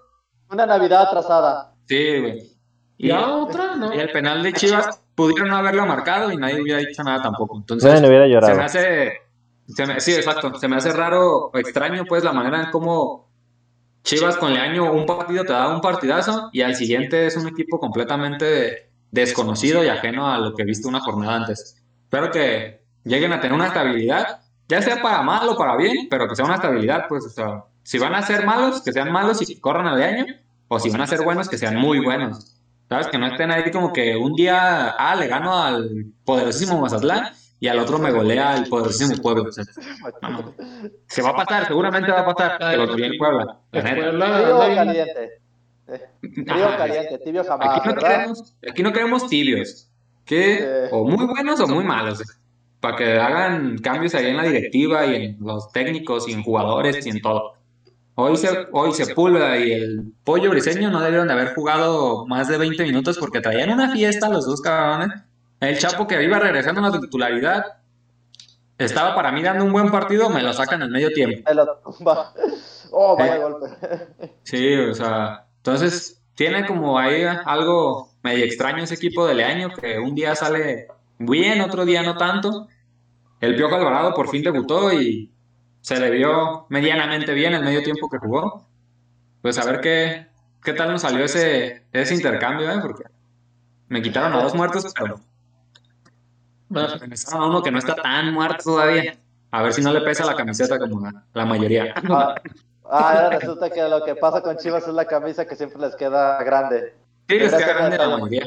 [0.49, 1.75] Una Navidad atrasada.
[1.87, 2.57] Sí, güey.
[2.97, 3.95] Y, otra, ¿no?
[3.95, 7.59] Y el penal de Chivas pudieron no haberlo marcado y nadie hubiera dicho nada tampoco.
[7.59, 8.55] Entonces, no hubiera llorado.
[8.55, 10.01] Se me hace.
[10.01, 10.55] sí, exacto.
[10.55, 13.29] Se me hace raro o extraño, pues, la manera en cómo
[14.03, 17.79] Chivas con Leaño un partido te da un partidazo y al siguiente es un equipo
[17.79, 21.77] completamente desconocido y ajeno a lo que viste una jornada antes.
[22.05, 26.29] espero que lleguen a tener una estabilidad, ya sea para mal o para bien, pero
[26.29, 29.41] que sea una estabilidad, pues, o sea, si van a ser malos, que sean malos
[29.43, 30.27] y que corran al año,
[30.69, 32.53] o si van a ser buenos, que sean muy buenos.
[32.89, 33.09] ¿Sabes?
[33.09, 37.69] Que no estén ahí como que un día, ah, le gano al poderosísimo Mazatlán y
[37.69, 39.51] al otro me golea el poderosísimo Puebla.
[41.09, 43.59] Se va a pasar, seguramente va a pasar, que lo el Puebla.
[43.73, 44.19] Frío
[44.75, 45.41] caliente.
[46.21, 47.79] Frío caliente, tibio jamás.
[47.79, 49.91] Aquí no, queremos, aquí no queremos tibios,
[50.25, 52.23] que o muy buenos o muy malos.
[52.87, 57.05] Para que hagan cambios ahí en la directiva y en los técnicos y en jugadores
[57.05, 57.55] y en todo.
[58.15, 62.59] Hoy, se, hoy Sepúlveda y el Pollo Briseño no debieron de haber jugado más de
[62.59, 65.21] 20 minutos porque traían una fiesta los dos cabrones.
[65.59, 67.65] El Chapo que iba regresando a la titularidad
[68.79, 71.51] estaba para mí dando un buen partido, me lo sacan en medio tiempo.
[72.93, 73.67] Oh, vaya golpe.
[74.45, 79.99] Sí, o sea, entonces tiene como ahí algo medio extraño ese equipo de Leaño que
[79.99, 80.87] un día sale
[81.19, 82.69] bien, otro día no tanto.
[83.41, 85.31] El Piojo Alvarado por fin debutó y
[85.81, 88.67] se le vio medianamente bien el medio tiempo que jugó.
[89.43, 90.27] Pues a ver qué,
[90.63, 92.79] qué tal nos salió ese, ese intercambio, ¿eh?
[92.81, 93.05] Porque
[93.89, 95.21] me quitaron a dos muertos, pero
[96.99, 99.17] regresaron a uno que no está tan muerto todavía.
[99.53, 101.95] A ver si no le pesa la camiseta como la, mayoría.
[102.09, 102.35] Ah,
[102.91, 106.43] ah resulta que lo que pasa con Chivas es la camisa que siempre les queda
[106.43, 106.95] grande.
[107.29, 108.47] Sí, les queda grande la mayoría.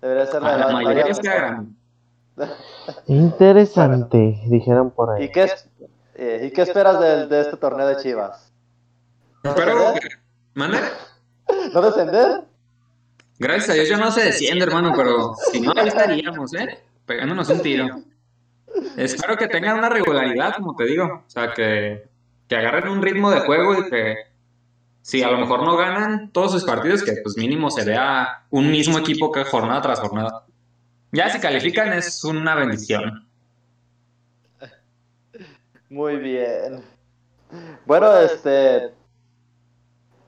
[0.00, 1.72] Debería ser la, la, mayoría les queda grande.
[3.06, 5.24] Interesante, dijeron por ahí.
[5.24, 5.68] ¿Y qué, es,
[6.14, 8.52] eh, ¿Y qué esperas de, de, este torneo de Chivas?
[9.42, 9.94] Espero
[10.54, 10.78] ¿Mande?
[11.72, 12.44] ¿No descender?
[13.38, 16.78] Gracias a Dios yo no sé desciende, hermano, pero si no, ahí estaríamos, ¿eh?
[17.06, 18.02] Pegándonos un tiro.
[18.96, 21.24] Espero que tengan una regularidad, como te digo.
[21.26, 22.06] O sea, que,
[22.48, 24.16] que agarren un ritmo de juego y que
[25.02, 28.70] si a lo mejor no ganan todos sus partidos, que pues mínimo se vea un
[28.70, 30.44] mismo equipo que jornada tras jornada.
[31.12, 33.26] Ya si califican es una bendición.
[35.88, 36.84] Muy bien.
[37.84, 38.94] Bueno, este.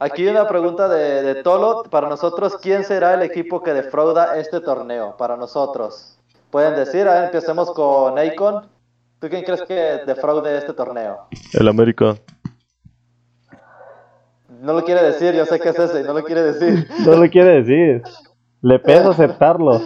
[0.00, 1.84] Aquí una pregunta de, de Tolo.
[1.84, 5.16] Para nosotros, ¿quién será el equipo que defrauda este torneo?
[5.16, 6.18] Para nosotros.
[6.50, 8.66] Pueden decir, a ver, empecemos con Akon.
[9.20, 11.28] ¿Tú quién crees que defraude este torneo?
[11.52, 12.16] El América.
[14.60, 16.88] No lo quiere decir, yo sé que es ese, no lo quiere decir.
[17.06, 18.02] No lo quiere decir.
[18.60, 19.80] Le pesa aceptarlo.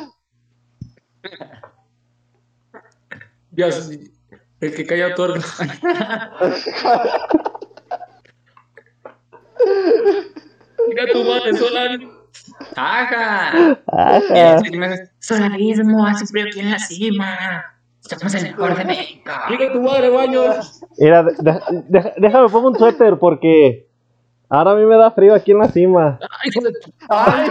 [3.51, 3.91] Dios,
[4.61, 5.41] el que calla tuerto.
[10.89, 12.09] Mira tu madre, Solari.
[12.77, 13.79] ¡Ajá!
[13.87, 14.61] Ajá.
[15.19, 17.37] Solarismo hace frío aquí en la cima.
[18.01, 19.31] Somos el mejor de México.
[19.51, 20.81] Mira tu madre, baños.
[20.99, 23.89] Mira, de- de- de- déjame pongo un suéter porque
[24.49, 26.19] ahora a mí me da frío aquí en la cima.
[26.21, 27.49] Ay, hijo de tu- ¡Ay!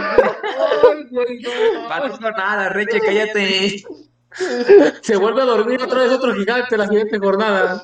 [1.10, 1.88] Güey, no.
[1.88, 3.82] Pato nada, Reche, cállate.
[5.02, 7.82] Se vuelve a dormir otra vez otro gigante la siguiente jornada.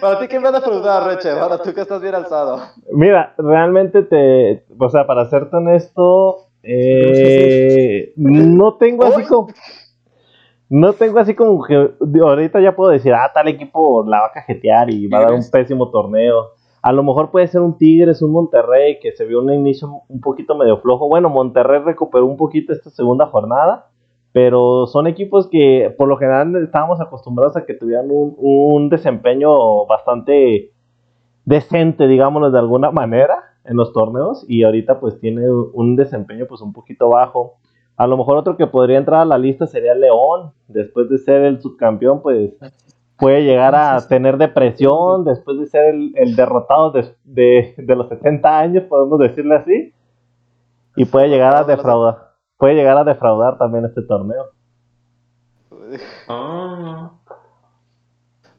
[0.00, 1.34] Para ti, ¿quién va a defraudar, Reche?
[1.34, 2.60] Para tú que estás bien alzado.
[2.92, 9.48] Mira, realmente te, o sea, para serte honesto, eh, no tengo así como,
[10.68, 14.32] no tengo así como que ahorita ya puedo decir, ah, tal equipo la va a
[14.32, 16.52] cajetear y va a dar un pésimo torneo.
[16.88, 20.22] A lo mejor puede ser un Tigres, un Monterrey que se vio un inicio un
[20.22, 21.06] poquito medio flojo.
[21.06, 23.90] Bueno, Monterrey recuperó un poquito esta segunda jornada,
[24.32, 29.84] pero son equipos que por lo general estábamos acostumbrados a que tuvieran un, un desempeño
[29.84, 30.72] bastante
[31.44, 33.34] decente, digámoslo de alguna manera,
[33.66, 37.56] en los torneos y ahorita pues tiene un desempeño pues un poquito bajo.
[37.98, 41.42] A lo mejor otro que podría entrar a la lista sería León, después de ser
[41.42, 42.54] el subcampeón pues
[43.18, 48.08] puede llegar a tener depresión, después de ser el, el derrotado de, de, de, los
[48.08, 49.94] 70 años, podemos decirle así,
[50.96, 54.46] y puede llegar a defraudar, puede llegar a defraudar también este torneo.
[56.28, 57.10] Ah.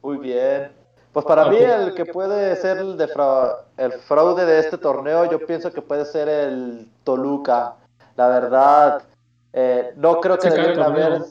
[0.02, 0.72] Muy bien.
[1.12, 2.96] Pues para mí el que puede ser el,
[3.76, 7.76] el fraude de este torneo, yo pienso que puede ser el Toluca.
[8.16, 9.02] La verdad,
[9.52, 11.22] eh, no creo que haber...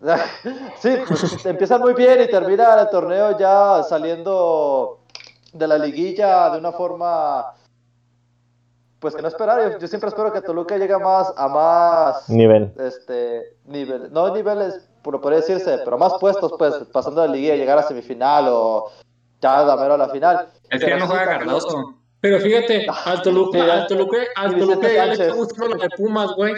[0.78, 5.00] sí, pues, empiezan muy bien y termina el torneo ya saliendo
[5.52, 7.54] de la liguilla de una forma
[8.98, 9.72] pues que no esperar.
[9.72, 12.72] Yo, yo, siempre espero que Toluca llegue más a más nivel.
[12.78, 17.56] Este nivel, no niveles, por podría decirse, pero más puestos pues pasando de la liguilla,
[17.56, 18.90] llegar a semifinal o
[19.40, 20.48] ya a mero a la final.
[20.70, 21.94] Es que no juega Cardoso.
[22.20, 26.34] Pero fíjate, al Toluca, al Toluca, al Toluca ya le está gustando lo de Pumas,
[26.34, 26.54] güey.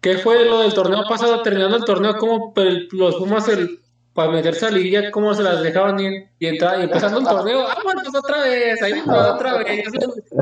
[0.00, 1.42] ¿Qué fue lo del torneo pasado?
[1.42, 2.52] Terminando el torneo, como
[2.92, 3.80] los Pumas el,
[4.14, 7.26] para meterse a la liguilla, cómo se las dejaban ir y entrar, y empezando el
[7.26, 8.82] torneo, ¡vámonos otra vez!
[8.82, 9.84] Ahí vamos otra vez.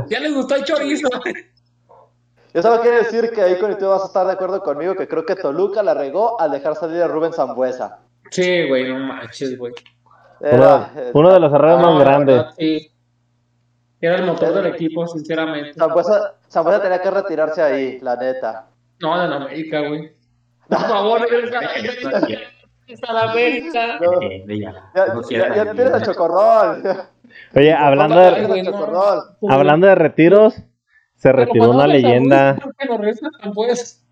[0.08, 1.08] Ya les gustó el chorizo.
[2.54, 5.06] Yo solo quiero decir que ahí con tú vas a estar de acuerdo conmigo que
[5.06, 7.98] creo que Toluca la regó al dejar salir a Rubén Zambuesa.
[8.30, 9.72] Sí, güey, no manches, güey.
[10.40, 12.36] Uno, eh, uno de los errores No, más grandes.
[12.36, 12.90] verdad, sí.
[14.00, 15.74] Era el motor del equipo, sinceramente.
[15.74, 18.67] Zambuesa, Zambuesa tenía que retirarse ahí, la neta.
[19.00, 20.12] No, en América, güey.
[20.68, 23.86] Por favor, regresa a la América.
[23.86, 23.98] La.
[24.00, 24.72] No, Eh, de ya.
[24.94, 26.82] ya, No ya, ya ni- tienes a Chocorrol.
[27.54, 29.50] Oye, hablando de, no.
[29.50, 30.54] Hablando de retiros,
[31.16, 32.52] se retiró una leyenda.
[32.52, 34.04] Luis, ¿por qué no regresan, pues?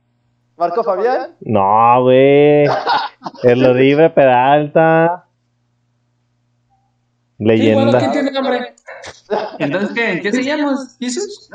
[0.57, 1.37] Marco Fabián.
[1.40, 2.64] No, güey.
[3.42, 5.25] El Oribe Peralta.
[7.38, 7.44] Sí,
[7.75, 8.01] bueno, Leyenda.
[9.59, 10.12] Entonces, ¿qué?
[10.12, 11.51] ¿En qué seguimos, Jesús?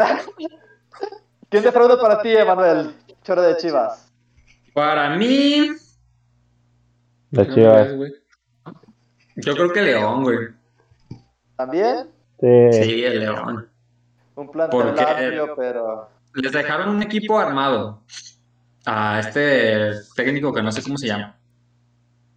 [1.49, 2.93] ¿Quién defrauda para ti, Emanuel?
[3.23, 4.11] Choro de Chivas.
[4.73, 5.69] Para mí,
[7.31, 7.95] De No Chivas.
[7.95, 8.11] güey.
[9.37, 10.37] yo creo que León, güey.
[11.55, 12.07] También
[12.39, 12.47] Sí.
[12.83, 13.69] Sí, el León.
[14.35, 15.03] un plantel ¿Por qué?
[15.03, 18.01] amplio, pero Les dejaron un equipo armado
[18.85, 21.35] a este técnico que no sé cómo se llama.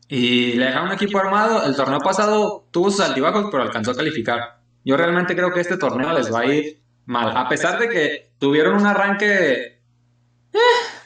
[0.09, 1.65] Y le dejaron un equipo armado.
[1.65, 4.59] El torneo pasado tuvo sus altibajos, pero alcanzó a calificar.
[4.85, 7.35] Yo realmente creo que este torneo les va a ir mal.
[7.35, 9.74] A pesar de que tuvieron un arranque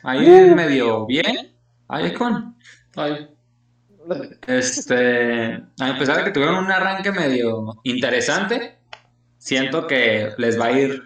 [0.02, 1.54] ahí medio bien.
[1.88, 2.56] Ahí con.
[4.46, 8.78] Este, a pesar de que tuvieron un arranque medio interesante,
[9.36, 11.02] siento que les va a ir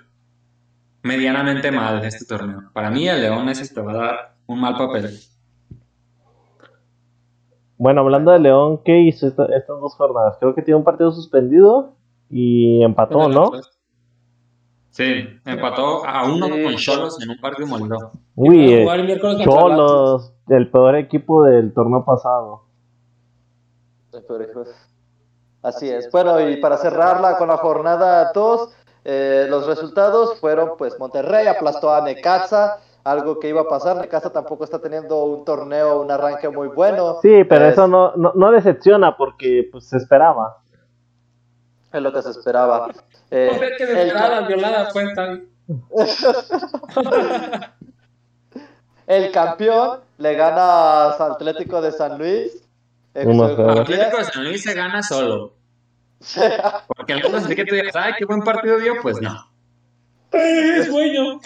[1.02, 2.70] medianamente mal este torneo.
[2.72, 5.18] Para mí, el León es este, va a dar un mal papel.
[7.76, 10.36] Bueno, hablando de León, ¿qué hizo esta- estas dos jornadas?
[10.38, 11.96] Creo que tiene un partido suspendido
[12.30, 13.50] y empató, ¿no?
[14.92, 16.62] Sí, empató a uno Sí.
[16.64, 18.12] con Cholos en un partido molido.
[18.36, 19.44] Uy, eh, el el.
[19.44, 22.64] Cholos, el peor equipo del torneo pasado.
[25.62, 26.10] así es.
[26.12, 28.68] Bueno, y para cerrarla con la jornada 2,
[29.04, 33.96] eh, los resultados fueron pues Monterrey aplastó a Necaxa, algo que iba a pasar.
[33.96, 37.16] Necaxa tampoco está teniendo un torneo, un arranque muy bueno.
[37.22, 40.58] Sí, pero Es- eso no, no, no decepciona porque pues se esperaba.
[41.92, 42.88] Es lo que se esperaba.
[43.34, 45.46] Eh, No sé el- esperaba las violadas cuentan.
[49.06, 52.68] El campeón le gana al Atlético de San Luis.
[53.14, 53.78] El Matías.
[53.80, 55.54] Atlético de San Luis se gana solo.
[56.96, 59.30] Porque algunos así que tú digas, ay, qué buen partido dio, pues no.
[60.32, 61.40] ¡Ay, sueño!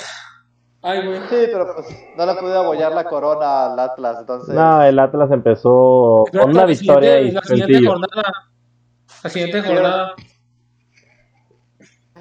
[0.82, 1.18] Ay, güey.
[1.30, 4.54] Sí, pero pues no le pude abollar la corona al Atlas, entonces.
[4.54, 8.32] No, el Atlas empezó con una La victoria siguiente- y La siguiente jornada.
[9.24, 10.14] La siguiente jornada.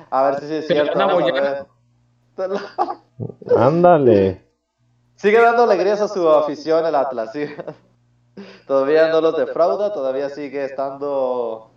[0.10, 1.68] A ver si sí es Se cierto.
[3.58, 4.46] Ándale.
[5.16, 7.32] Sigue dando alegrías a su afición el Atlas.
[7.32, 7.46] sí.
[8.68, 11.72] Todavía no los defrauda, todavía sigue estando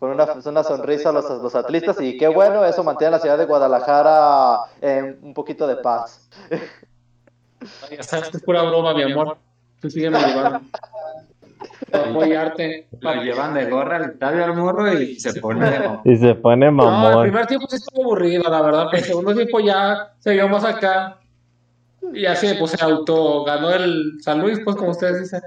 [0.00, 3.38] con una, una sonrisa los, los atlistas y qué bueno, eso mantiene a la ciudad
[3.38, 6.28] de Guadalajara en un poquito de paz.
[7.88, 9.36] Que es pura broma, mi amor.
[9.80, 10.60] Tú sígueme llevando.
[11.90, 12.88] Para apoyarte.
[13.00, 16.66] Lo llevan de gorra al estadio al morro y se pone de Y se pone
[16.66, 17.22] No, el mamón.
[17.22, 20.64] primer tiempo sí estuvo aburrido, la verdad, pero el segundo tiempo ya se vio más
[20.64, 21.16] acá.
[22.12, 25.42] Y así, pues se auto ganó el San Luis, pues como ustedes dicen.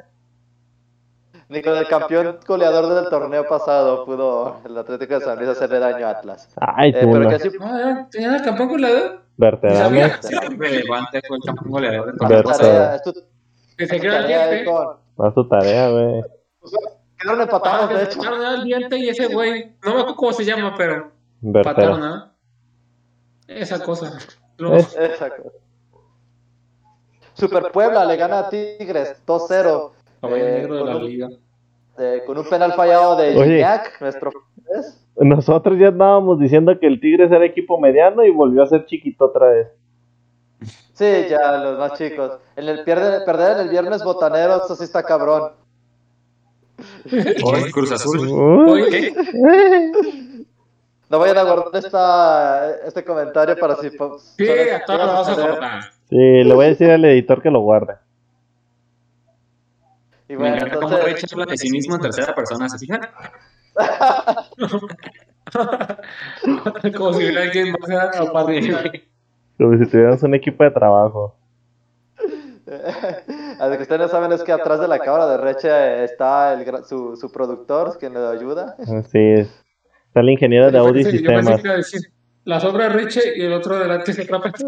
[1.50, 5.80] Ni con el campeón goleador del torneo pasado pudo el Atlético de San Luis hacerle
[5.80, 6.50] daño a Atlas.
[6.60, 9.22] Ay, Eh, pero que sí, Ah, ¿Tenían el campeón goleador?
[9.38, 10.08] Verterame.
[10.58, 12.72] relevante, fue el campeón goleador de es Ver- tu torneo.
[12.72, 13.14] tarea, es tu,
[13.78, 14.66] Que se el
[15.16, 16.22] con- Haz tu tarea, güey.
[17.20, 18.20] Quedaron Ah, empatados, que de hecho.
[18.20, 19.76] quedaron el diente y ese güey.
[19.84, 22.00] No me acuerdo cómo se llama, pero empataron.
[22.00, 22.32] ¿no?
[23.48, 24.18] Esa cosa.
[24.60, 24.76] No.
[24.76, 25.52] Es- Exacto.
[27.34, 29.92] Super Puebla le gana a Tigres 2-0.
[30.22, 31.30] Caballo eh, negro de con la un- liga.
[31.98, 33.34] eh, con un penal fallado de.
[33.34, 34.32] Gignac, nuestro.
[35.18, 39.26] Nosotros ya estábamos diciendo que el Tigres era equipo mediano y volvió a ser chiquito
[39.26, 39.68] otra vez.
[40.94, 42.40] Sí, ya los más chicos.
[42.56, 45.54] En el pierde, perder en el viernes botanero, eso sí está cabrón.
[47.44, 48.28] Hoy Cruz Azul.
[48.28, 48.90] Uy.
[48.90, 49.14] ¿Qué?
[51.10, 53.90] No vayan a guardar esta, este comentario para si.
[53.90, 55.84] Sí, a todos lo vas a cortar.
[56.10, 57.96] Sí, le voy a decir al editor que lo guarde.
[60.28, 61.22] Y Me bueno, encanta cómo entonces.
[61.22, 63.02] Rich habla de sí mismo en tercera persona, ¿se fijan?
[66.98, 69.13] Como si hubiera alguien más a partir.
[69.58, 71.36] Como si tuviéramos un equipo de trabajo.
[73.60, 76.54] A lo que ustedes no saben es que atrás de la cámara de Reche está
[76.54, 78.76] el, su, su productor, quien le ayuda.
[78.80, 79.48] Así es.
[80.08, 81.56] Está el ingeniero de audio y Yo pensé sistemas.
[81.62, 82.02] que iba a decir
[82.46, 84.52] la sombra de Riche y el otro delante se atrapa.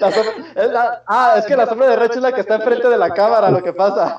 [0.00, 2.56] La sombra- es la- ah, es que la sombra de Reche es la que está
[2.56, 4.16] enfrente de la cámara, lo que pasa.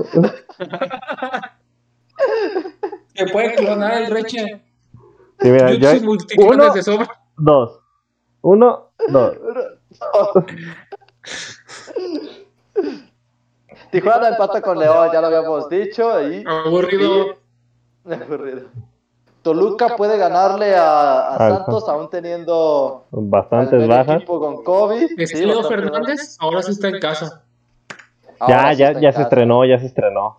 [3.16, 4.62] Se puede clonar el Riche.
[5.40, 5.90] Sí, mira, yo,
[6.40, 7.08] uno, de sombra.
[7.38, 7.79] dos.
[8.42, 9.38] Uno, dos.
[13.92, 16.22] Tijuana empata con León, ya lo habíamos dicho.
[16.30, 17.36] Y, Aburrido.
[18.06, 18.68] y- aburrido.
[19.42, 24.18] Toluca puede ganarle a, Santos aún teniendo Bastantes bajas.
[24.18, 25.18] equipo con COVID.
[25.18, 27.42] Es Sí, que Leo bastante Fernández ahora sí está en casa.
[28.48, 30.38] Ya, ya, ya se estrenó, ya se estrenó.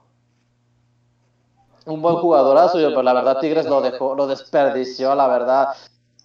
[1.87, 5.69] Un buen jugadorazo, yo, pero la verdad Tigres lo dejó, lo desperdició, la verdad.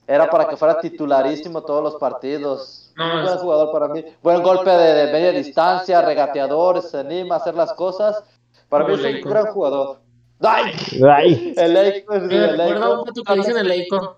[0.08, 2.94] Era para que fuera titularísimo todos los partidos.
[2.96, 4.06] No, buen jugador para mí.
[4.22, 8.24] Buen golpe de, de media distancia, regateador, se anima a hacer las cosas.
[8.70, 9.98] Para mí es un gran jugador.
[10.42, 10.74] ¡Ay!
[11.10, 12.04] Ay, El el
[12.58, 14.18] recuerda un que dicen el Leico.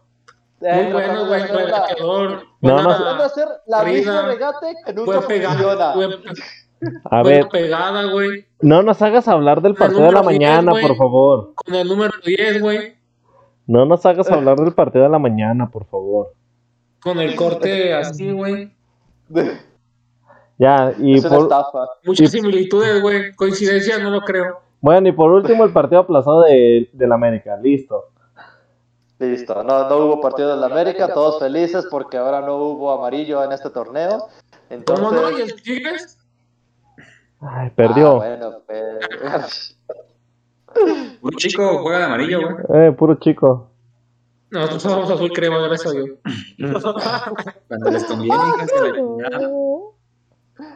[0.60, 2.44] Eh, Muy bueno, la- regateador.
[2.62, 2.90] No, no.
[3.24, 5.94] hacer la misma regate que nunca funciona.
[5.94, 6.12] buen,
[7.10, 8.46] a ver, pegada, güey.
[8.62, 10.86] no nos hagas hablar del partido de la mañana, güey.
[10.88, 11.54] por favor.
[11.56, 12.97] Con el número 10, güey.
[13.68, 16.34] No nos hagas hablar del partido de la mañana, por favor.
[17.02, 18.72] Con el corte así, güey.
[20.58, 21.86] Ya, y es por, estafa.
[22.06, 23.34] Muchas similitudes, güey.
[23.36, 24.62] Coincidencia, no lo creo.
[24.82, 28.06] bueno, y por último el partido aplazado de, del América, listo.
[29.20, 33.44] Listo, no, no hubo partido de la América, todos felices porque ahora no hubo amarillo
[33.44, 34.28] en este torneo.
[34.70, 35.38] Entonces, ¿Cómo no?
[35.38, 36.20] ¿Y el Tigres?
[37.42, 38.22] Ay, perdió.
[38.22, 39.77] Ah, bueno, pues,
[41.22, 42.88] Un chico juega de amarillo, güey.
[42.88, 43.72] Eh, puro chico.
[44.50, 46.10] Nosotros somos azul crema, gracias a Dios.
[47.68, 49.52] Cuando les conviene, hijas de la chingada.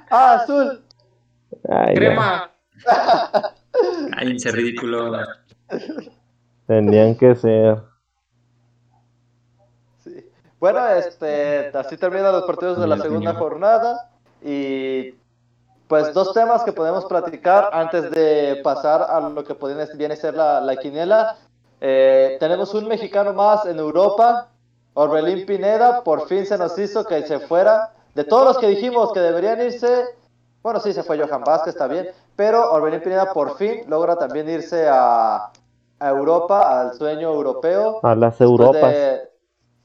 [0.10, 0.84] Ah, azul.
[1.70, 1.96] Ay.
[1.96, 2.52] Crema.
[4.12, 5.14] Cállense, ridículo.
[6.68, 7.82] Tenían que ser.
[10.00, 10.26] Sí.
[10.60, 14.12] Bueno, este, así terminan los partidos de la segunda jornada
[14.44, 15.16] y
[15.92, 19.56] pues dos temas que podemos platicar antes de pasar a lo que
[19.96, 21.36] viene a ser la, la quiniela.
[21.82, 24.48] Eh, tenemos un mexicano más en Europa,
[24.94, 27.92] Orbelín Pineda, por fin se nos hizo que se fuera.
[28.16, 30.06] De todos los que dijimos que deberían irse,
[30.64, 34.50] bueno, sí, se fue Johan Vázquez, está bien, pero Orbelín Pineda por fin logra también
[34.50, 35.52] irse a,
[36.00, 38.00] a Europa, al sueño europeo.
[38.02, 38.94] A las Europas.
[38.94, 39.30] de-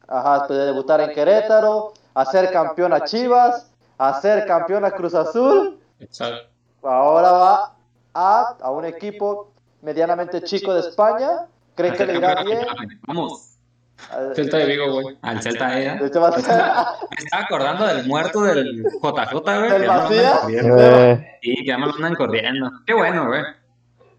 [0.07, 4.93] ajá, después de debutar en Querétaro, a ser campeón a Chivas, a ser campeón a
[4.93, 6.49] Cruz Azul, Exacto.
[6.83, 7.77] ahora va
[8.15, 11.47] a, a un equipo medianamente chico de España.
[11.75, 12.61] ¿Creen que le irá bien?
[13.07, 13.53] Vamos,
[14.13, 15.17] Eh, Celta de Vigo, güey.
[15.23, 16.29] al Celta de Me estaba
[17.45, 19.71] acordando del muerto del JJ, güey.
[19.71, 20.39] ¿Del Macías?
[20.41, 20.77] corriendo.
[20.79, 22.71] Eh, Sí, que ya me lo andan corriendo.
[22.87, 23.41] Qué bueno, güey.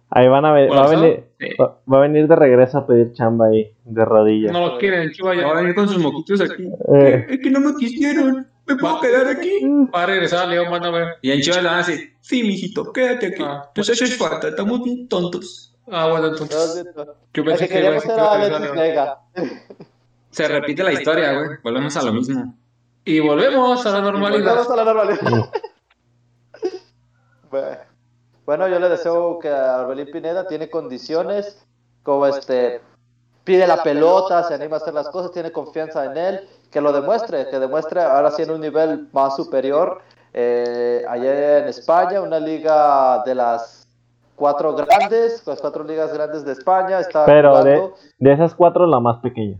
[0.09, 1.47] ahí van a ver, va a ¿Por venir, Sí.
[1.59, 4.51] va, a venir de regreso a pedir chamba ahí, de rodillas.
[4.51, 6.69] No lo quieren, Ya va a venir con sus moquitos aquí.
[6.95, 7.25] Eh.
[7.29, 8.47] Es que no me quisieron.
[8.67, 9.61] ¿Me puedo quedar aquí?
[9.95, 11.17] Va a regresar a ver.
[11.21, 13.43] Y en Chivas le van a decir, sí, mijito, quédate aquí.
[13.45, 13.71] Ah.
[13.73, 15.73] Nos haces falta, estamos bien tontos.
[15.89, 16.85] Ah, bueno, entonces.
[17.33, 18.37] Yo pensé que iba a
[19.35, 19.51] decir.
[20.31, 21.49] Se repite la historia, güey.
[21.63, 22.55] Volvemos a lo mismo.
[23.05, 24.55] Y volvemos a la normalidad.
[24.55, 25.51] Volvemos a la normalidad.
[28.45, 28.67] Bueno.
[28.67, 31.65] Yo le deseo que a Orbelín Pineda tiene condiciones,
[32.03, 32.81] como este,
[33.43, 36.91] pide la pelota, se anima a hacer las cosas, tiene confianza en él, que lo
[36.91, 40.01] demuestre, que demuestre ahora sí en un nivel más superior.
[40.33, 43.87] Eh, allá en España, una liga de las
[44.35, 48.85] cuatro grandes, las cuatro ligas grandes de España, está Pero de, jugando de esas cuatro,
[48.85, 49.57] la más pequeña.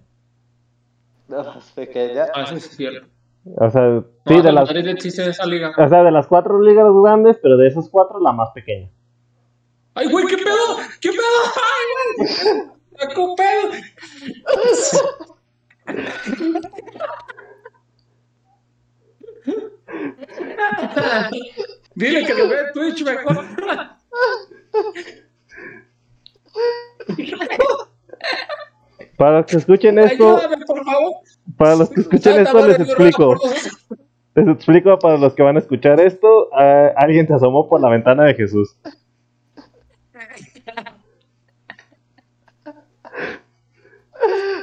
[1.28, 2.30] de las pequeñas.
[2.36, 3.08] Ah, eso es cierto.
[3.56, 5.72] O sea, No, sí, de las, esa liga.
[5.78, 8.90] o sea, de las cuatro ligas grandes, pero de esas cuatro, la más pequeña.
[9.96, 10.78] ¡Ay, güey, qué pedo!
[11.02, 11.22] ¿Qué pedo?
[11.56, 11.88] ¡Ay,
[12.18, 12.30] güey!
[13.16, 13.72] ¡Qué pedo!
[21.96, 23.46] Dile que lo vea en Twitch mejor.
[29.18, 31.14] Para los que escuchen esto, Ayúdame, por favor.
[31.58, 33.36] para los que escuchen Santa esto, les explico.
[34.36, 36.50] Les explico para los que van a escuchar esto.
[36.54, 38.78] ah, alguien se asomó por la ventana de Jesús.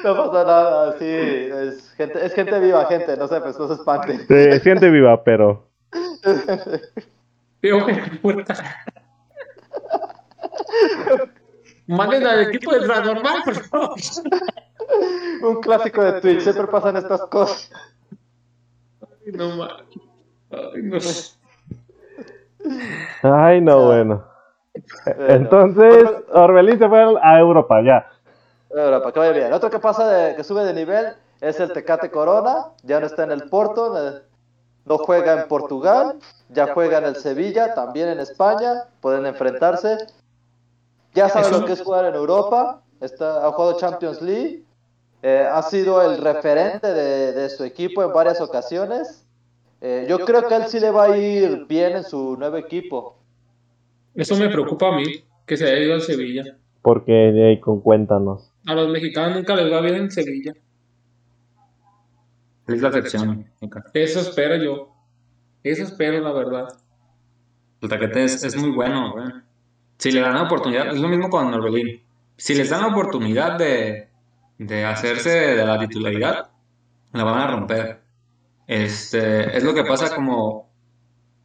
[0.05, 3.75] No pasa nada, sí, es gente, es gente viva, gente, no se, pues, no se
[3.75, 4.19] espanten.
[4.19, 5.67] Sí, es gente viva, pero.
[7.63, 7.73] Qué
[8.21, 8.55] puerta.
[11.87, 13.95] Manden al equipo de Transnormal, por favor.
[15.43, 17.73] Un clásico de Twitch, siempre pasan estas cosas.
[19.25, 19.79] Ay, no mames.
[20.51, 20.99] Ay, no.
[23.23, 24.25] Ay, no, bueno.
[25.05, 28.14] Bueno, Entonces, Orbelín se fue a Europa, ya.
[28.77, 29.53] Ahora, para que vaya bien.
[29.53, 33.25] Otro que pasa de, que sube de nivel es el Tecate Corona, ya no está
[33.25, 34.23] en el Porto, eh,
[34.85, 36.17] no juega en Portugal,
[36.49, 39.99] ya juega en el Sevilla, también en España, pueden enfrentarse.
[41.15, 44.65] Ya sabe lo que es jugar en Europa, está, ha jugado Champions League,
[45.23, 49.25] eh, ha sido el referente de, de, su equipo en varias ocasiones.
[49.81, 53.17] Eh, yo creo que él sí le va a ir bien en su nuevo equipo.
[54.15, 55.05] Eso me preocupa a mí,
[55.47, 56.57] que se haya ido al Sevilla.
[56.83, 58.54] Porque de ahí con cuéntanos.
[58.67, 60.55] A los mexicanos nunca les va bien en Sevilla.
[62.67, 63.51] Es la excepción.
[63.93, 64.95] Eso espero yo.
[65.63, 66.69] Eso espero, la verdad.
[67.81, 69.27] El taquete es, es muy bueno, güey.
[69.99, 72.03] Si le dan la oportunidad, es lo mismo con Norbelín.
[72.37, 74.09] Si les dan la oportunidad de,
[74.59, 76.51] de hacerse de la titularidad,
[77.13, 78.01] la van a romper.
[78.67, 80.71] Este, es lo que pasa como,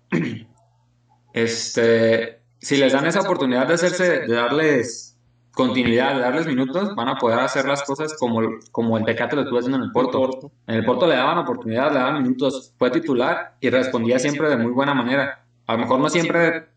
[1.34, 5.09] este, si les dan esa oportunidad de hacerse, de darles
[5.54, 8.41] continuidad, de darles minutos, van a poder hacer las cosas como,
[8.72, 10.52] como el Tecate lo estuvo haciendo en el Porto.
[10.68, 14.58] En el Porto le daban oportunidad, le daban minutos, fue titular y respondía siempre de
[14.58, 15.45] muy buena manera.
[15.68, 16.70] A lo mejor no siempre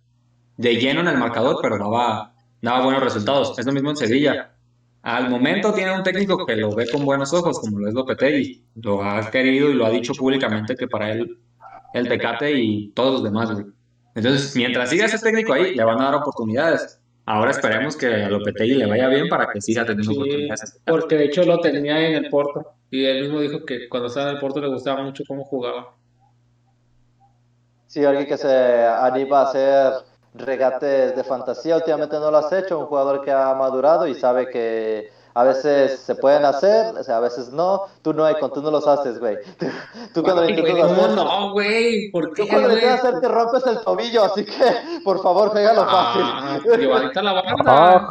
[0.57, 3.59] de lleno en el marcador, pero daba, daba buenos resultados.
[3.59, 4.55] Es lo mismo en Sevilla.
[5.03, 8.65] Al momento tiene un técnico que lo ve con buenos ojos, como lo es Lopetegui.
[8.77, 11.39] Lo ha querido y lo ha dicho públicamente que para él
[11.93, 13.51] el Tecate y todos los demás,
[14.15, 17.02] Entonces, mientras siga ese técnico ahí, le van a dar oportunidades.
[17.25, 20.81] Ahora esperemos que a Lopetegui le vaya bien para que siga teniendo oportunidades.
[20.85, 22.73] Porque de hecho lo tenía en el Porto.
[22.91, 25.95] Y él mismo dijo que cuando estaba en el Porto le gustaba mucho cómo jugaba.
[27.87, 29.93] Sí, alguien que se anima a hacer
[30.35, 31.77] regates de fantasía.
[31.77, 35.99] Últimamente no lo has hecho, un jugador que ha madurado y sabe que a veces
[36.01, 37.83] se pueden hacer, o sea, a veces no.
[38.03, 39.37] Tú no, tú no los haces, güey.
[40.15, 41.11] Tú, cuando lo intentas hacer.
[41.17, 42.43] No, güey, ¿por qué?
[42.43, 44.53] Tú cuando lo intentas hacer te rompes el tobillo, así que
[45.05, 46.81] por favor, pégalo ah, fácil.
[46.81, 48.09] Llevadita la banda.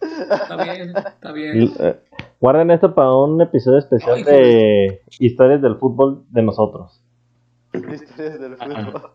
[0.00, 1.74] Está bien, está bien.
[1.78, 2.00] Eh,
[2.40, 7.00] guarden esto para un episodio especial de historias del fútbol de nosotros.
[7.72, 9.10] Historias del fútbol.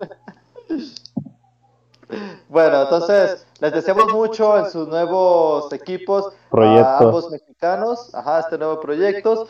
[2.49, 8.79] Bueno, entonces les deseamos mucho en sus nuevos equipos a ambos mexicanos, ajá, este nuevo
[8.79, 9.47] proyecto,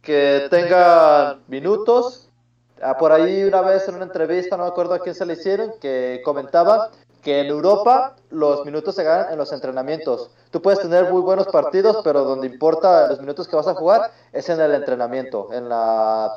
[0.00, 2.28] que tengan minutos.
[2.80, 5.34] Ah, por ahí una vez en una entrevista, no me acuerdo a quién se le
[5.34, 6.90] hicieron, que comentaba
[7.22, 10.30] que en Europa los minutos se ganan en los entrenamientos.
[10.50, 14.12] Tú puedes tener muy buenos partidos, pero donde importa los minutos que vas a jugar
[14.32, 16.32] es en el entrenamiento, en la,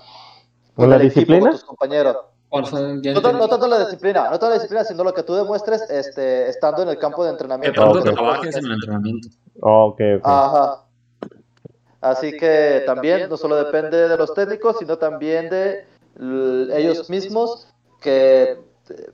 [0.75, 1.41] ¿En la disciplina?
[1.41, 2.17] con tus compañeros.
[2.51, 6.83] No, tanto la disciplina, no tanto la disciplina, sino lo que tú demuestres este, estando
[6.83, 7.81] en el campo de entrenamiento.
[7.81, 9.29] Que tanto trabajes en el entrenamiento.
[9.61, 10.21] ok, ok.
[10.23, 10.83] Ajá.
[12.01, 15.85] Así que también no solo depende de los técnicos, sino también de
[16.75, 17.67] ellos mismos,
[18.01, 18.57] que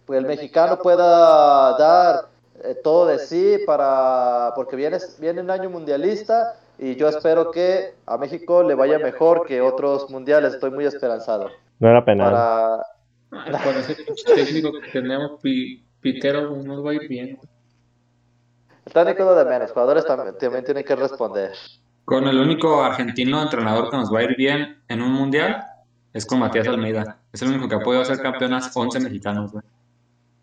[0.08, 2.26] el mexicano pueda dar
[2.64, 7.94] eh, todo de sí para porque viene, viene un año mundialista y yo espero que
[8.08, 11.50] a México le vaya mejor que otros mundiales, estoy muy esperanzado.
[11.80, 12.32] No era penal.
[12.32, 12.86] Para,
[13.30, 13.96] con ese
[14.36, 15.42] técnico que tenemos,
[16.02, 17.40] Pitero, nos va a ir bien.
[18.86, 21.52] El técnico de menos, jugadores también, también tienen que responder.
[22.06, 25.62] Con el único argentino entrenador que nos va a ir bien en un mundial
[26.14, 27.20] es con Matías Almeida.
[27.34, 29.52] Es el único que ha podido hacer campeonas 11 mexicanos,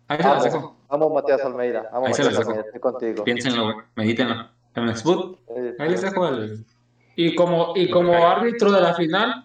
[0.07, 0.77] Ahí se las dejo.
[0.87, 1.89] Vamos, Matías Almeida.
[1.91, 2.53] Vamos, Ahí se las dejo.
[2.79, 3.23] contigo.
[3.23, 4.49] Piénsenlo, medítenlo.
[4.75, 6.65] El Ahí les dejo el.
[7.15, 9.44] Y como, y como árbitro de la final,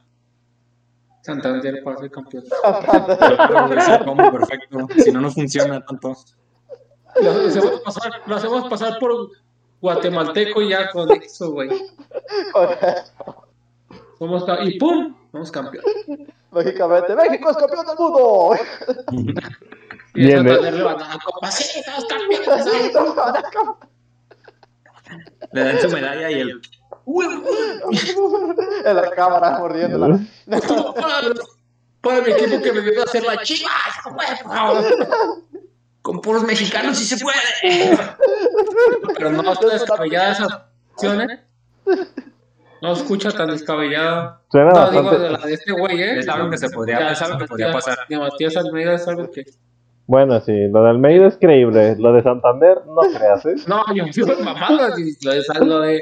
[1.22, 2.44] Santander para ser campeón.
[4.32, 4.88] perfecto.
[5.02, 6.16] Si no, no funciona tanto.
[7.20, 9.30] Lo hacemos pasar, lo hacemos pasar por
[9.80, 11.70] guatemalteco y ya con eso, güey.
[14.18, 15.14] Somos y ¡pum!
[15.32, 15.84] Somos campeón.
[16.52, 18.56] Lógicamente, México es campeón del mundo.
[20.14, 21.50] y Bien, Santander le van a dar copa.
[21.50, 22.92] Sí, somos campeones.
[25.52, 26.60] Le dan su medalla y el
[28.84, 30.20] en la cámara mordiéndola.
[32.00, 33.70] Para mi equipo que me vio a hacer la chiva.
[36.02, 37.98] Con puros mexicanos sí se puede.
[39.16, 41.40] Pero no está descabellada esa opción, ¿eh?
[42.82, 44.40] No escucha tan descabellada.
[44.52, 46.18] no, digo de la de este güey, ¿eh?
[46.20, 47.98] Es algo que se podría, es algo que podría pasar.
[48.08, 49.44] De Matías Almeida es algo que...
[50.06, 51.96] Bueno, sí, lo de Almeida es creíble.
[51.98, 53.56] Lo de Santander, no creas, ¿eh?
[53.66, 54.94] No, yo digo mamadas.
[55.22, 56.00] Lo de, lo de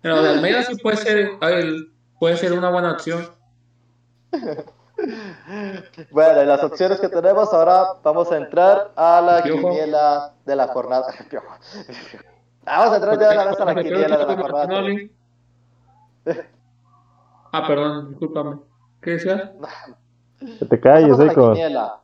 [0.00, 1.38] pero de Almeida sí puede ser,
[2.18, 3.28] puede ser una buena opción.
[6.10, 10.68] Bueno, en las opciones que tenemos ahora vamos a entrar a la quiniela de la
[10.68, 11.06] jornada.
[12.64, 14.82] Vamos a entrar ya a la, a la quiniela de la jornada.
[17.52, 18.56] Ah, perdón, discúlpame.
[19.02, 19.50] ¿Qué decías?
[20.58, 22.00] Que te calles, a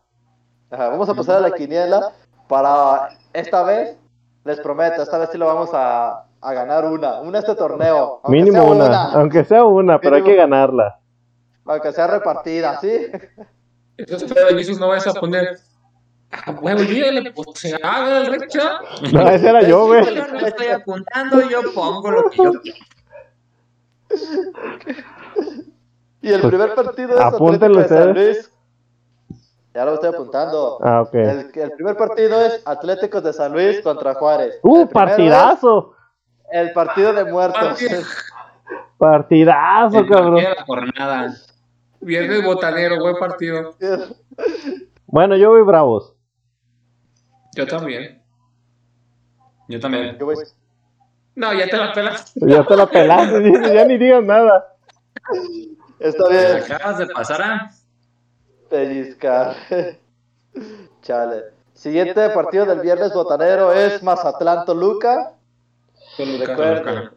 [0.70, 2.12] vamos a pasar a la quiniela
[2.48, 3.96] para esta vez,
[4.44, 8.20] les prometo, esta vez sí lo vamos a, a ganar una, una este torneo.
[8.28, 10.98] Mínimo una, aunque sea una, pero hay que ganarla.
[11.64, 13.06] Aunque sea repartida, ¿sí?
[13.96, 15.56] Jesús, no vayas a poner.
[16.60, 18.80] Bueno, olvídale, pues se haga el recha.
[19.12, 20.02] No, ese era yo, güey.
[20.14, 22.78] Yo estoy apuntando, yo pongo lo que yo quiero.
[26.22, 28.36] Y el Pues, primer partido es apúntenlo Atlético de San ustedes.
[28.36, 28.52] Luis.
[29.74, 30.78] Ya lo estoy apuntando.
[30.82, 31.14] Ah, ok.
[31.14, 34.58] El, el primer partido es Atléticos de San Luis contra Juárez.
[34.62, 35.92] ¡Uh, partidazo!
[35.92, 36.01] es
[36.52, 37.60] El partido de muertos.
[37.62, 38.00] Partido.
[38.98, 40.34] Partidazo, El cabrón.
[40.34, 41.34] partido de la jornada.
[42.00, 43.74] Viernes botanero, buen partido.
[45.06, 46.14] Bueno, yo voy bravos.
[47.54, 48.22] Yo también.
[49.68, 50.16] Yo también.
[50.18, 50.36] Yo voy-
[51.34, 52.32] No, ya te la pelas.
[52.36, 54.74] Ya te la pelaste, ya ni digas nada.
[55.98, 56.72] Está Te bien.
[56.72, 57.70] acabas de pasar a.
[58.68, 59.54] Pellizcar.
[61.02, 61.44] Chale.
[61.74, 65.32] Siguiente partido del viernes botanero es Mazatlán Toluca.
[66.16, 67.12] Toluca.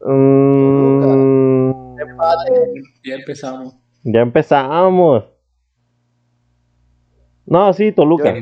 [0.00, 2.82] Mm, Empate.
[3.04, 3.74] Ya empezamos.
[4.04, 5.24] ya empezamos.
[7.46, 8.34] No, sí, Toluca.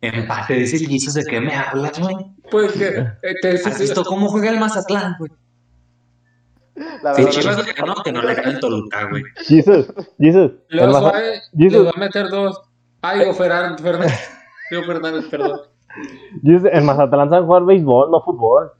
[0.00, 0.54] Empate.
[0.54, 2.16] Dice el Jesus, ¿de qué me hablas, güey?
[2.50, 5.30] Pues que eh, te ¿Has visto cómo juega el Mazatlán, güey?
[7.02, 9.22] La Si verdad, Chivas le ganó, que no le gane el Toluca, güey.
[9.46, 9.86] Jesus,
[10.18, 10.52] Jesus.
[10.72, 11.42] Maza- Suárez
[11.86, 12.60] va a meter dos.
[13.02, 14.30] Ah, digo Ferran- Fernández.
[14.70, 15.60] Digo Fernández, perdón.
[16.42, 18.72] Jesus, el Mazatlán sabe jugar béisbol, no fútbol.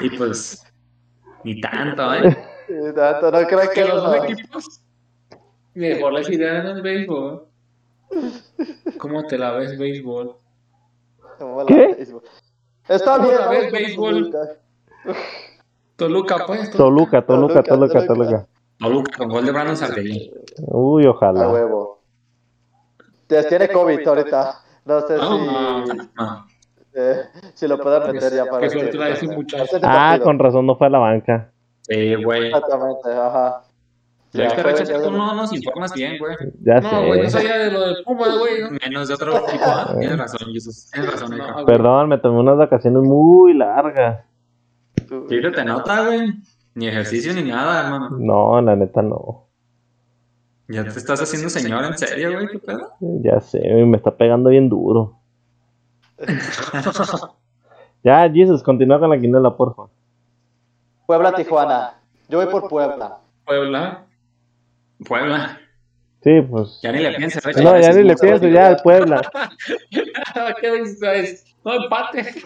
[0.00, 0.64] Y pues.
[1.44, 2.36] Ni tanto, ¿eh?
[2.66, 4.80] sí, tanto, no creo Que que los dos equipos
[5.74, 7.46] mejor les idean en el béisbol.
[8.98, 10.36] ¿Cómo te la ves béisbol?
[11.38, 11.94] Como la ¿Qué?
[11.96, 12.22] béisbol.
[12.88, 14.30] Está ¿Cómo bien, la ves, béisbol?
[15.96, 16.46] Toluca.
[16.46, 16.70] Pues.
[16.72, 18.46] Toluca, Toluca, Toluca, Toluca, Toluca.
[19.16, 20.32] Con gol de Brandon Sardelli.
[20.58, 21.48] Uy, A ojalá.
[21.48, 22.02] huevo.
[23.26, 24.62] Te- Tiene COVID ahorita.
[24.84, 26.46] No sé si, No.
[27.54, 29.78] si lo pueden meter ya para Qué suerte la de ese para muchacho.
[29.82, 31.50] Ah, con razón no fue a la banca.
[31.82, 32.46] Sí, güey.
[32.46, 33.62] Exactamente, ajá.
[34.32, 36.36] Ya Ya, que tú no nos informas bien, güey.
[36.62, 38.62] Ya No, güey, no sabía de lo de Pumas, güey.
[38.62, 38.70] ¿no?
[38.70, 39.64] Menos de otro equipo.
[39.64, 39.94] ¿ah?
[39.98, 40.88] Tienes razón, Jesus.
[40.92, 41.66] Tienes razón, No.
[41.66, 44.24] Perdón, me tomé unas vacaciones muy largas.
[44.96, 46.32] Sí, te nota, güey.
[46.74, 48.10] Ni ejercicio ni nada, hermano.
[48.18, 49.48] No, la neta no.
[50.68, 52.46] Ya te estás haciendo señor, en serio, güey.
[52.46, 52.92] ¿Qué pedo?
[53.00, 55.19] Ya sé, me está pegando bien duro.
[58.02, 59.82] Ya, Jesus, continúa con la quinela, porfa.
[61.06, 62.00] Puebla, Tijuana.
[62.28, 63.18] Yo voy por Puebla.
[63.44, 64.06] Puebla.
[65.06, 65.60] Puebla.
[66.22, 66.80] Sí, pues.
[66.82, 67.62] Ya ni le pienses, Recha.
[67.62, 69.20] No, ya ni le es pienso, ya el Puebla.
[70.60, 71.44] ¿Qué dices?
[71.64, 72.42] No, empate.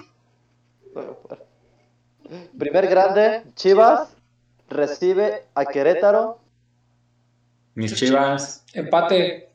[2.59, 4.17] Primer grande, Chivas
[4.69, 6.41] recibe a Querétaro.
[7.75, 8.65] Mis chivas.
[8.73, 9.49] Empate.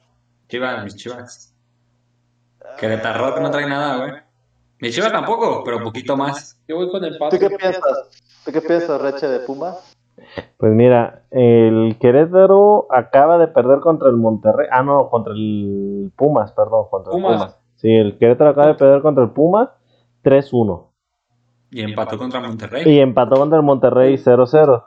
[0.47, 1.53] Chivas, mis chivas.
[2.79, 4.11] Querétaro que no trae nada, güey.
[4.79, 6.61] Mis chivas tampoco, pero poquito más.
[6.67, 7.39] Yo voy con ¿Tú empate.
[7.39, 8.41] qué piensas?
[8.45, 9.95] ¿Tú qué piensas, Reche, de Pumas?
[10.57, 14.67] Pues mira, el Querétaro acaba de perder contra el Monterrey.
[14.71, 17.57] Ah, no, contra el Pumas, perdón, contra el Pumas.
[17.75, 19.69] Sí, el Querétaro acaba de perder contra el Pumas
[20.23, 20.87] 3-1.
[21.71, 22.83] Y empató contra Monterrey.
[22.85, 24.83] Y empató contra el Monterrey 0-0.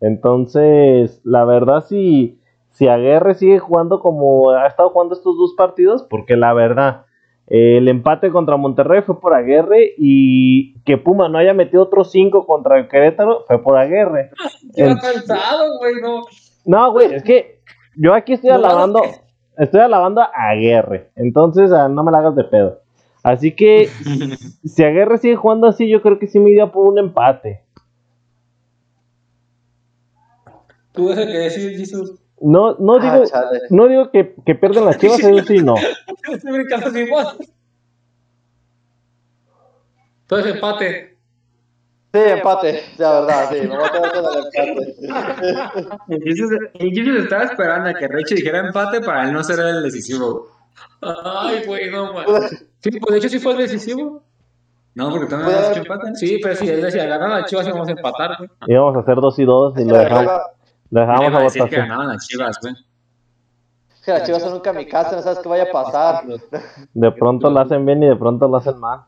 [0.00, 6.02] Entonces, la verdad, si, si Aguerre sigue jugando como ha estado jugando estos dos partidos,
[6.02, 7.06] porque la verdad,
[7.46, 12.46] el empate contra Monterrey fue por Aguerre y que Puma no haya metido otros 5
[12.46, 14.30] contra el Querétaro fue por Aguerre.
[14.74, 16.22] Iba En- cansado, güey, no.
[16.64, 17.60] No, güey, es que
[17.96, 19.20] yo aquí estoy No, alabando, es
[19.58, 21.10] estoy alabando a Aguerre.
[21.16, 22.80] Entonces, ah, no me la hagas de pedo.
[23.22, 23.88] Así que,
[24.64, 27.62] si Aguerre sigue jugando así, yo creo que sí me iría por un empate.
[30.92, 32.14] Tú eres el que decide, Jesús.
[32.40, 33.60] No, no digo, Ah, chale.
[33.70, 35.74] no digo que, que pierden las chivas, eso sí, no.
[40.22, 41.16] Entonces, empate.
[42.12, 42.82] Sí, empate.
[42.98, 43.60] La verdad, sí.
[43.60, 44.94] Me voy a empate.
[46.24, 50.48] Jesus estaba esperando a que Reche dijera empate para él no ser el decisivo.
[51.02, 52.24] Ay, güey, no, man.
[52.80, 54.22] Sí, pues de hecho sí fue el decisivo.
[54.94, 56.14] No, porque tú me habías dicho empate.
[56.14, 58.30] Sí, pero sí, él decía, ganan las chivas y vamos a empatar.
[58.66, 60.32] Íbamos a hacer dos y dos y lo dejamos,
[61.00, 61.88] dejamos a decir que votación.
[61.88, 62.74] ganaban las chivas, güey.
[63.94, 66.24] Es que las chivas son un kamikaze, no sabes qué vaya a pasar.
[66.92, 69.00] De pronto lo hacen bien y de pronto lo hacen mal.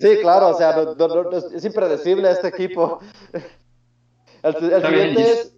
[0.00, 2.98] Sí, claro, o sea, no- no- no- no- es impredecible este equipo.
[4.42, 5.54] El, siguiente es,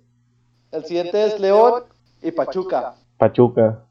[0.72, 1.84] el siguiente es León
[2.20, 2.94] y Pachuca.
[3.16, 3.84] Pachuca.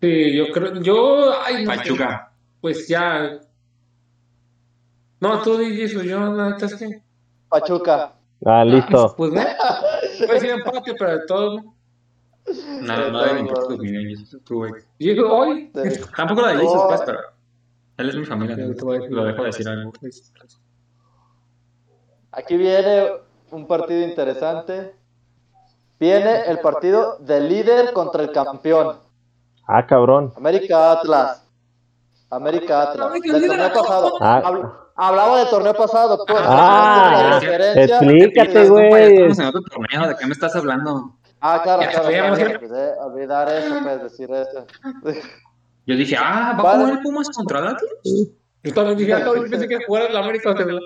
[0.00, 1.78] Sí, yo creo, yo, ay, no sé.
[1.78, 2.32] Pachuca.
[2.60, 3.40] Pues ya.
[5.20, 7.02] No, tú di eso, yo la neta es que.
[7.48, 8.12] Pachuca.
[8.44, 9.14] Ah, listo.
[9.16, 9.40] Pues no.
[10.26, 11.56] Puede ser empate, pero de todo.
[11.56, 11.74] ¿no?
[12.82, 13.48] No, no deben.
[14.98, 15.70] Y yo hoy.
[15.74, 16.00] Sí.
[16.16, 16.88] Tampoco la No.
[16.88, 17.18] pues, pero
[17.98, 18.56] él es mi familia.
[18.56, 19.92] Lo dejo decir algo.
[22.32, 23.08] Aquí viene
[23.50, 24.94] un partido interesante.
[25.98, 28.96] Viene el partido del líder contra el campeón.
[29.66, 30.32] Ah, cabrón.
[30.36, 31.46] América Atlas.
[32.30, 33.06] América Atlas.
[33.08, 34.12] América Del torneo pasado.
[34.20, 36.42] Ah, Hablaba del torneo pasado, pues.
[36.44, 37.96] Ah, la referencia.
[37.96, 39.14] explícate, güey.
[39.14, 41.16] estamos en otro torneo, ¿de qué me estás hablando?
[41.40, 44.66] Ah, claro, Ya claro, claro, que- olvidé olvidar eso, pues, decir eso.
[45.86, 47.90] Yo dije, ah, ¿va a jugar el Pumas contra el Atlas?
[48.62, 50.54] Yo también dije, ah, pensé que jugara el América.
[50.54, 50.80] sea, la-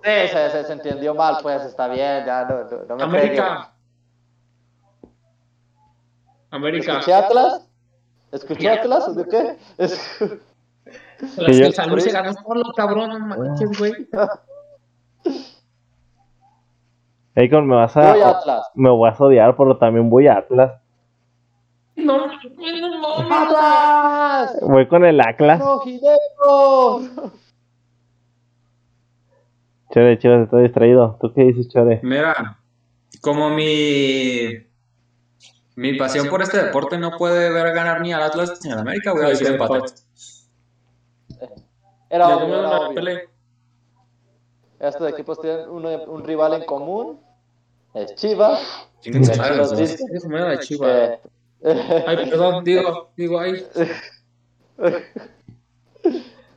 [0.00, 3.72] Sí, se, se, se entendió mal, pues, está bien, ya no, no, no me América.
[6.50, 6.92] América.
[6.92, 7.68] ¿Escuché Atlas?
[8.32, 9.58] ¿Escuché Atlas de qué?
[11.20, 11.34] Es...
[11.36, 13.92] Que el San Luis se ganó solo, cabrón, no manches, güey.
[17.34, 18.28] Akon, me vas Voy a.
[18.30, 18.66] Atlas.
[18.74, 20.80] Me vas a odiar, pero también voy a Atlas.
[21.96, 23.34] No, no, no, no.
[23.34, 24.58] ¡Atlas!
[24.62, 25.60] Voy con el Atlas.
[25.60, 27.00] ¡Rojinegro!
[29.92, 31.16] Chore, chicos, estoy distraído.
[31.20, 32.00] ¿Tú qué dices, Chore?
[32.02, 32.58] Mira,
[33.20, 34.68] como mi
[35.76, 39.12] mi pasión por este deporte no puede ver ganar ni al Atlas ni al América,
[39.12, 39.92] voy a decir empate.
[42.10, 43.20] Era obvio, era obvio.
[44.80, 47.20] Estos equipos tienen un, un rival en común.
[47.94, 48.60] Es Chivas.
[49.00, 49.80] Chinguen su Ya madre los los dos.
[49.80, 50.04] viste.
[50.16, 50.88] Eso me da de chiva.
[51.60, 53.66] Eh, Ay, perdón, digo, digo, ay.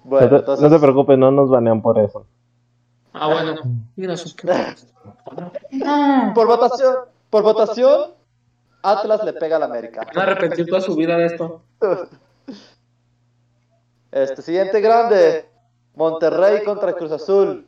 [0.03, 0.63] bueno, no, te, entonces.
[0.63, 2.25] no te preocupes, no nos banean por eso.
[3.13, 3.55] Ah, bueno.
[3.95, 4.47] Mira, sus que.
[6.35, 6.95] Por votación,
[7.29, 8.11] por votación,
[8.83, 10.05] Atlas le pega al América.
[10.13, 11.61] Van a arrepentir toda su vida de esto.
[14.11, 15.45] Este siguiente grande,
[15.95, 17.65] Monterrey contra Cruz Azul.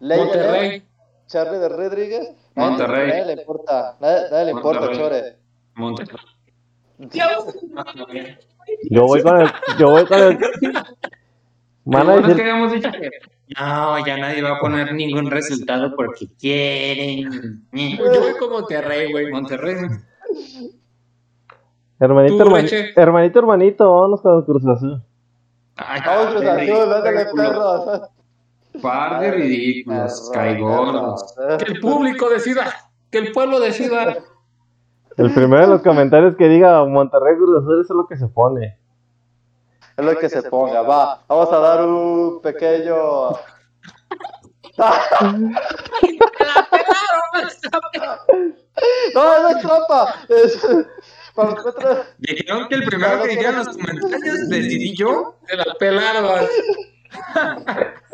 [0.00, 0.84] Monterrey.
[1.26, 2.34] Charlie de Rodríguez.
[2.54, 3.08] Monterrey.
[3.08, 4.98] Nadie le importa, nadie, nadie le importa, Monterrey.
[4.98, 5.36] Chore.
[5.74, 6.16] Monterrey.
[8.90, 9.48] Yo voy con el.
[9.78, 10.38] Yo voy con el.
[11.84, 12.36] Van a Lo bueno es decir.
[12.36, 13.10] que habíamos dicho que
[13.58, 17.64] no, ya nadie va a poner ningún resultado porque quieren.
[17.72, 19.30] Yo voy con Monterrey, güey.
[19.30, 19.76] Monterrey.
[21.98, 25.02] Hermanito, hermanito, hermanito, hermanito, vámonos con el Cruz Azul.
[27.34, 28.02] Perros.
[28.80, 31.34] Par de ridículos, caigordos.
[31.58, 32.72] Que el público decida.
[33.10, 34.16] Que el pueblo decida.
[35.16, 38.28] El primero de los comentarios que diga Monterrey Cruz Azul, eso es lo que se
[38.28, 38.78] pone.
[39.96, 41.20] Es lo que se ponga, va.
[41.28, 43.32] Vamos a dar un pequeño.
[49.14, 50.14] No, no es trampa.
[50.28, 50.66] Es...
[51.34, 51.54] Para
[52.18, 55.36] Dijeron que el primero que dijera en los comentarios decidí yo.
[55.46, 56.40] Se la pelaron.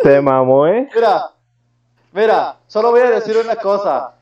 [0.02, 0.88] Se mamó, ¿eh?
[0.94, 1.30] Mira,
[2.12, 4.14] mira, solo voy a decir una cosa.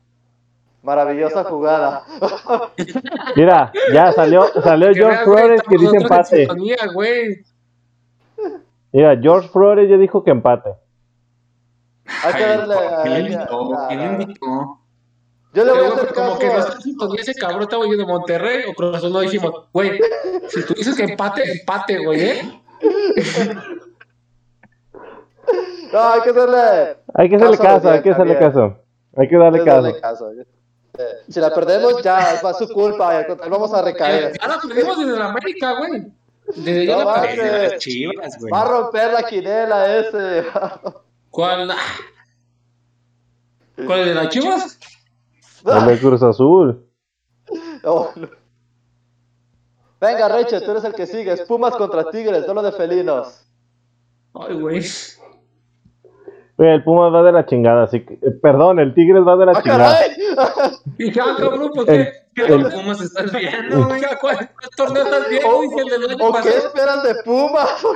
[0.83, 2.05] Maravillosa jugada.
[3.35, 6.49] Mira, ya salió, salió George Flores que dice empate.
[8.93, 10.71] Mira, George Flores ya dijo que empate.
[12.23, 14.27] Hay que Ay, darle.
[15.57, 16.69] Yo le voy a hacer como que no caso.
[16.69, 19.99] está en sintonía ese cabrón, estaba yo de Monterrey o Cruz Azul, no dijimos, güey,
[20.49, 22.63] si tú dices que empate, empate, güey, ¿eh?
[25.95, 26.97] No, hay que darle.
[27.15, 28.77] Hay que hacerle Caso caso, hay que hacerle caso.
[29.17, 30.31] Hay que darle que caso.
[31.27, 33.25] Si la perdemos, ya es su culpa.
[33.49, 34.39] Vamos a recaer.
[34.39, 36.13] Ya la perdimos desde la América, güey.
[36.55, 37.23] Desde ya No la.
[37.23, 38.53] Desde las chivas, güey.
[38.53, 40.45] Va a romper la quinela ese.
[41.31, 41.73] ¿Cuál?
[43.87, 44.79] ¿Cuál es de las chivas?
[45.67, 46.85] El de Cruz Azul.
[47.85, 48.29] Oh, no.
[50.01, 51.43] Venga, Reche, tú eres el que sigues.
[51.43, 53.47] Pumas contra Tigres, duelo de felinos.
[54.35, 54.83] Ay, güey.
[56.59, 58.15] El Pumas va de la chingada, así que.
[58.15, 59.95] eh, perdón, el Tigres va de la ¡Ah, chingada.
[59.99, 60.11] caray!
[60.39, 62.13] Ah, cabrón, pues El- qué.
[62.35, 64.01] ¿Qué ¿Qué el- Pumas estás viendo, güey?
[64.21, 66.27] ¿Cuál, cuál torneo estás viendo?
[66.27, 67.87] ¿O qué esperas de Pumas?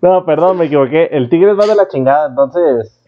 [0.00, 1.06] No, perdón, me equivoqué.
[1.12, 3.00] El Tigres va de la chingada, entonces.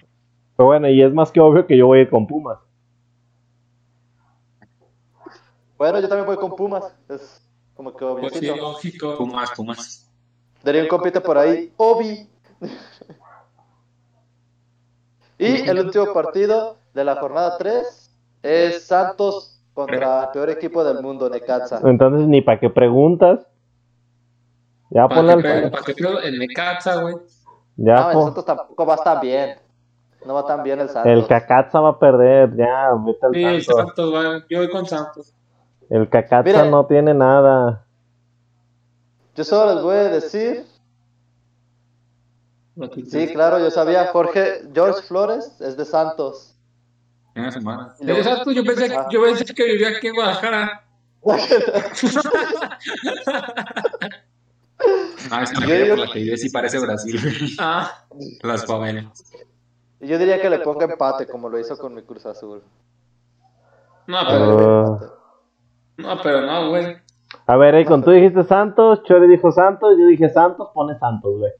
[0.57, 2.59] Pero bueno, y es más que obvio que yo voy a ir con Pumas.
[5.85, 6.97] Bueno, yo también voy con Pumas.
[7.11, 9.19] Es como que Pues sí, lógico.
[9.19, 10.11] Pumas, Pumas.
[10.63, 11.75] Daría un compite por ahí.
[11.77, 12.27] Obi.
[15.39, 21.03] y el último partido de la jornada 3 es Santos contra el peor equipo del
[21.03, 21.81] mundo, Necaxa.
[21.85, 23.47] Entonces, ni para qué preguntas.
[24.89, 25.71] Ya ponle al.
[25.71, 27.17] para que pierda el Necaxa, güey.
[27.77, 29.59] Ya No, el Santos tampoco va tan bien.
[30.25, 31.13] No va tan bien el Santos.
[31.13, 33.85] El Cacatza va a perder, ya, vete al Sí, el Santos.
[33.85, 34.43] Santos, güey.
[34.49, 35.35] Yo voy con Santos.
[35.91, 36.09] El
[36.45, 36.71] Mire.
[36.71, 37.85] no tiene nada.
[39.35, 40.65] Yo solo les voy a decir.
[43.09, 44.07] Sí, claro, yo sabía.
[44.09, 46.57] Jorge, George Flores es de Santos.
[47.35, 50.85] De Santos, yo pensé, yo pensé que vivía aquí en Guadalajara.
[55.31, 57.19] Ah, es Yo una digo- por la que vive sí parece Brasil.
[57.59, 58.05] Ah,
[58.43, 59.25] Las favelas.
[60.01, 62.63] Y yo diría que le ponga empate, como lo hizo con mi Cruz Azul.
[64.07, 65.14] no, A ver, pero, Ah.
[65.97, 66.97] No, pero no, güey.
[67.47, 71.53] A ver, Icon, tú dijiste Santos, Chori dijo Santos, yo dije Santos, pone Santos, güey.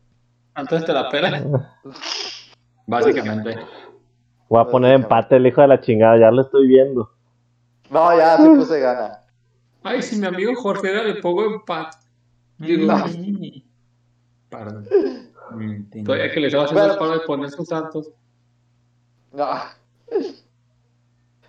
[0.55, 1.43] Antes te la pela.
[2.87, 3.57] Básicamente.
[4.49, 7.11] Voy a poner empate el hijo de la chingada, ya lo estoy viendo.
[7.91, 9.21] No, ya se puse gana.
[9.83, 11.99] Ay, si mi amigo Jorge era, le pongo empate.
[12.59, 13.05] Digo, No.
[14.49, 14.87] Perdón.
[16.05, 18.11] Todavía que le estaba haciendo el paro de poner sus santos.
[19.33, 19.47] No.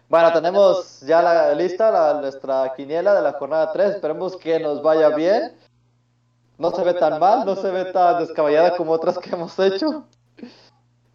[0.08, 3.96] Bueno, tenemos ya la lista, la, nuestra quiniela de la jornada 3.
[3.96, 5.54] Esperemos que nos vaya bien.
[6.58, 10.06] No se ve tan mal, no se ve tan descabellada como otras que hemos hecho.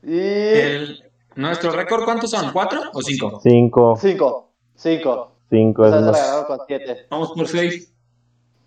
[0.02, 1.04] Y El-
[1.36, 2.52] ¿Nuestro récord cuántos son?
[2.52, 3.40] ¿Cuatro o cinco?
[3.42, 4.50] Cinco, 5.
[4.74, 5.32] 5.
[5.48, 6.20] cinco O es se la más.
[6.20, 7.06] ganaron con 7.
[7.10, 7.94] Vamos por seis.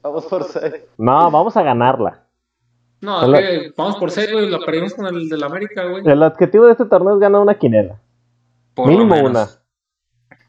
[0.01, 0.73] Vamos por 6.
[0.97, 2.23] No, vamos a ganarla.
[3.01, 4.49] No, es que vamos por seis, güey.
[4.49, 6.07] La perdimos con el del América, güey.
[6.07, 7.99] El objetivo de este torneo es ganar una quinela.
[8.73, 9.29] Por lo Mínimo menos.
[9.31, 9.47] una.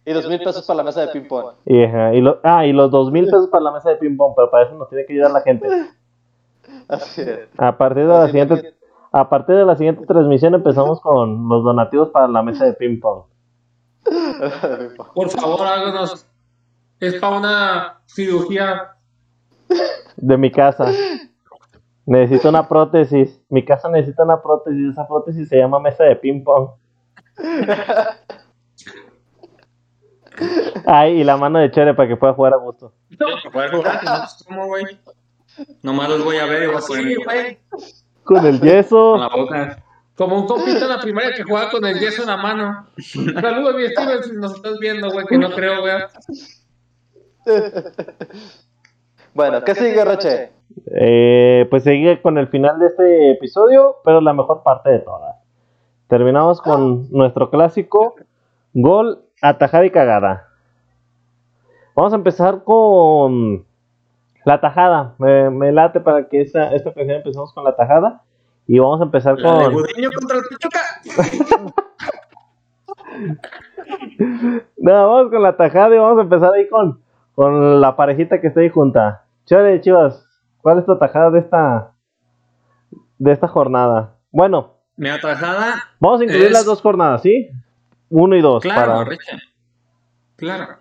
[0.06, 1.54] Y dos mil pesos para la mesa de ping-pong.
[1.64, 4.64] Y, lo- ah, y los dos mil pesos para la mesa de ping-pong, pero para
[4.66, 5.66] eso nos tiene que ayudar la gente.
[6.88, 7.48] Así es.
[7.56, 8.74] A partir de la Así siguiente, que-
[9.12, 13.22] a partir de la siguiente transmisión empezamos con los donativos para la mesa de ping-pong.
[15.14, 16.26] Por favor, háganos.
[17.00, 18.90] Es para una cirugía.
[20.16, 20.90] De mi casa.
[22.06, 23.40] Necesito una prótesis.
[23.48, 24.90] Mi casa necesita una prótesis.
[24.92, 26.68] Esa prótesis se llama mesa de ping-pong.
[30.86, 32.92] Ay, y la mano de Chere para que pueda jugar a gusto.
[33.18, 34.84] Para poder jugar, no, pues, ¿cómo, güey?
[35.82, 37.58] Nomás los voy a ver y voy a poner Sí, güey.
[38.24, 39.12] Con el yeso.
[39.12, 39.84] con la boca.
[40.16, 42.86] Como un compito en la primaria que juega con el yeso en la mano.
[42.98, 45.94] Saludos, mi Steven, si nos estás viendo, güey, que no creo, güey.
[49.34, 50.52] Bueno, ¿qué sigue, Reche?
[50.96, 55.36] Eh, pues sigue con el final de este episodio, pero la mejor parte de todas.
[56.06, 58.14] Terminamos con nuestro clásico
[58.74, 60.48] gol, atajada y cagada.
[61.94, 63.64] Vamos a empezar con
[64.44, 65.14] la tajada.
[65.18, 68.22] Me, me late para que esta, esta ocasión empecemos con la tajada.
[68.66, 69.72] Y vamos a empezar La con.
[69.74, 71.74] Gudiño contra el Pachuca.
[74.76, 77.00] No, vamos con la tajada y vamos a empezar ahí con,
[77.34, 79.24] con la parejita que está ahí junta.
[79.46, 80.26] Chale, Chivas,
[80.62, 81.92] ¿cuál es tu tajada de esta
[83.18, 84.16] de esta jornada?
[84.30, 87.50] Bueno, Mi atajada, vamos a incluir Es- las dos jornadas, ¿sí?
[88.10, 88.62] Uno y dos.
[88.62, 89.38] claro, para- Riche.
[90.36, 90.78] Claro.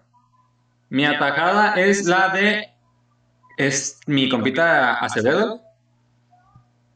[0.89, 2.69] Mi atajada es la de.
[3.57, 5.61] Es mi compita Acevedo.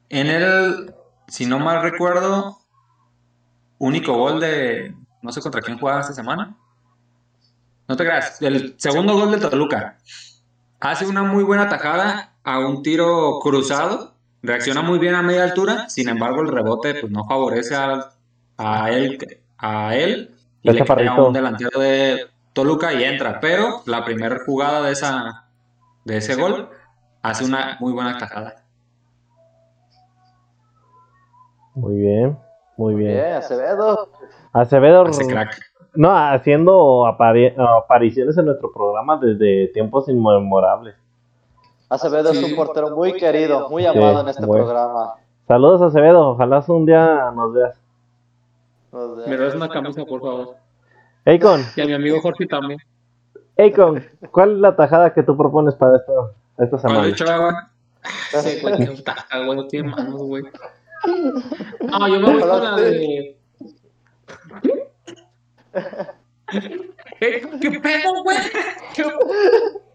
[0.09, 0.93] En el,
[1.27, 2.57] si no mal recuerdo,
[3.77, 4.95] único gol de.
[5.21, 6.55] No sé contra quién jugaba esta semana.
[7.87, 8.41] No te creas.
[8.41, 9.97] El segundo gol del Toluca.
[10.79, 14.15] Hace una muy buena tajada a un tiro cruzado.
[14.43, 15.89] Reacciona muy bien a media altura.
[15.89, 18.11] Sin embargo, el rebote pues, no favorece a,
[18.57, 19.17] a él.
[19.59, 20.83] A él y le
[21.19, 23.39] un delantero de Toluca y entra.
[23.39, 25.45] Pero la primera jugada de, esa,
[26.05, 26.69] de ese gol
[27.21, 28.63] hace una muy buena tajada.
[31.75, 32.37] Muy bien,
[32.75, 33.13] muy bien.
[33.13, 34.09] Bien, Acevedo.
[34.51, 35.59] Acevedo, Hace crack.
[35.93, 40.95] no, haciendo apari- apariciones en nuestro programa desde tiempos inmemorables.
[41.89, 45.13] Acevedo es un portero muy querido, muy amado en este programa.
[45.47, 46.31] Saludos, Acevedo.
[46.31, 47.79] Ojalá un día nos veas.
[48.91, 50.55] Me das una camisa, por favor.
[51.25, 52.79] Akon, Y a mi amigo Jorge también.
[53.57, 56.13] Akon, ¿cuál es la tajada que tú propones para esta,
[56.59, 57.05] esta ¿Cuál semana?
[57.07, 57.71] de Chava?
[58.31, 60.43] Sí, güey, qué taja, güey, no tiene manos, güey.
[61.81, 63.37] No, yo me voy con la de.
[67.19, 68.37] ¿Qué, qué pedo, güey?
[68.95, 69.03] ¿Qué,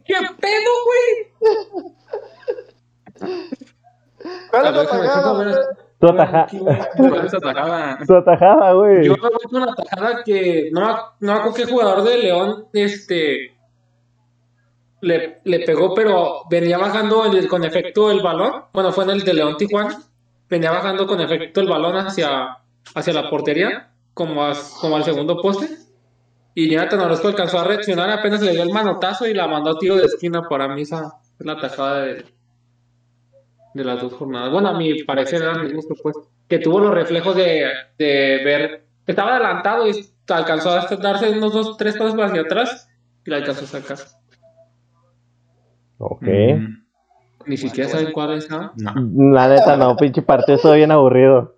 [0.05, 1.33] qué pedo, güey?
[4.51, 5.77] ¿Cuál es la tajada,
[6.09, 6.61] checar, güey?
[6.63, 7.99] Tu, ataja- ¿Cuál es la tajada?
[8.07, 9.05] tu atajada, güey.
[9.07, 12.67] Yo me voy con una tajada que no, me- no acuerdo qué jugador de León
[12.73, 13.57] este
[15.01, 18.65] le, le pegó, pero venía bajando el- con efecto el balón.
[18.73, 19.99] Bueno, fue en el de León Tijuana.
[20.49, 22.59] Venía bajando con efecto el balón hacia,
[22.95, 25.69] hacia la portería, como, a- como al segundo poste.
[26.55, 29.79] Y Jonathan Orozco alcanzó a reaccionar, apenas le dio el manotazo y la mandó a
[29.79, 30.43] tiro de esquina.
[30.49, 32.25] Para mí, esa es la tajada de,
[33.75, 34.51] de las dos jornadas.
[34.53, 36.17] Bueno, a mi parecer era mi gusto, pues.
[36.49, 37.67] Que tuvo los reflejos de,
[37.99, 38.85] de ver.
[39.07, 39.93] Estaba adelantado y
[40.29, 42.89] alcanzó a darse unos dos, tres pasos hacia atrás
[43.25, 43.99] y la alcanzó a sacar.
[45.99, 46.23] Ok.
[46.23, 46.67] Mm,
[47.47, 48.73] Ni siquiera saben cuál es, ¿no?
[48.77, 51.55] No, La neta, no, pinche partido estuvo bien aburrido.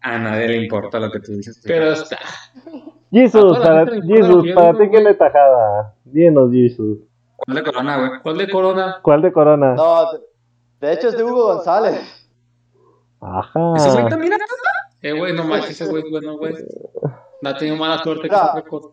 [0.00, 1.60] a nadie le importa lo que tú dices.
[1.64, 2.18] Pero está.
[3.10, 5.94] Jesus, A toda la para, Jesus, para ti, ¿qué le tajada?
[6.04, 6.98] Dinos, Jesus.
[7.36, 8.10] ¿Cuál de Corona, güey?
[8.22, 8.96] ¿Cuál de Corona?
[9.02, 9.74] ¿Cuál de Corona?
[9.74, 10.18] No, de,
[10.80, 12.00] de hecho es de Hugo González.
[13.20, 13.74] Ajá.
[13.76, 14.32] ¿Ese güey también
[15.02, 16.54] Eh, güey, no manches, ese güey, bueno, güey.
[17.42, 18.38] No ha tenido mala suerte Ya.
[18.38, 18.84] con ese récord.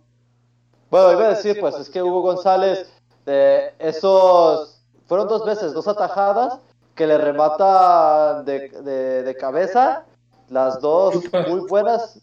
[0.89, 2.89] Bueno, iba a decir, pues es que Hugo González,
[3.25, 6.59] de esos, fueron dos veces, dos atajadas,
[6.95, 10.05] que le remata de, de, de cabeza.
[10.49, 11.15] Las dos
[11.49, 12.21] muy buenas.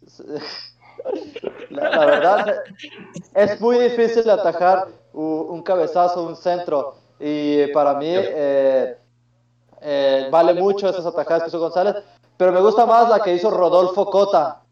[1.70, 2.54] La, verdad,
[3.34, 6.94] es muy difícil atajar un cabezazo, un centro.
[7.18, 8.96] Y para mí eh,
[9.82, 11.96] eh, vale mucho esas atajadas que hizo González.
[12.36, 14.62] Pero me gusta más la que hizo Rodolfo Cota.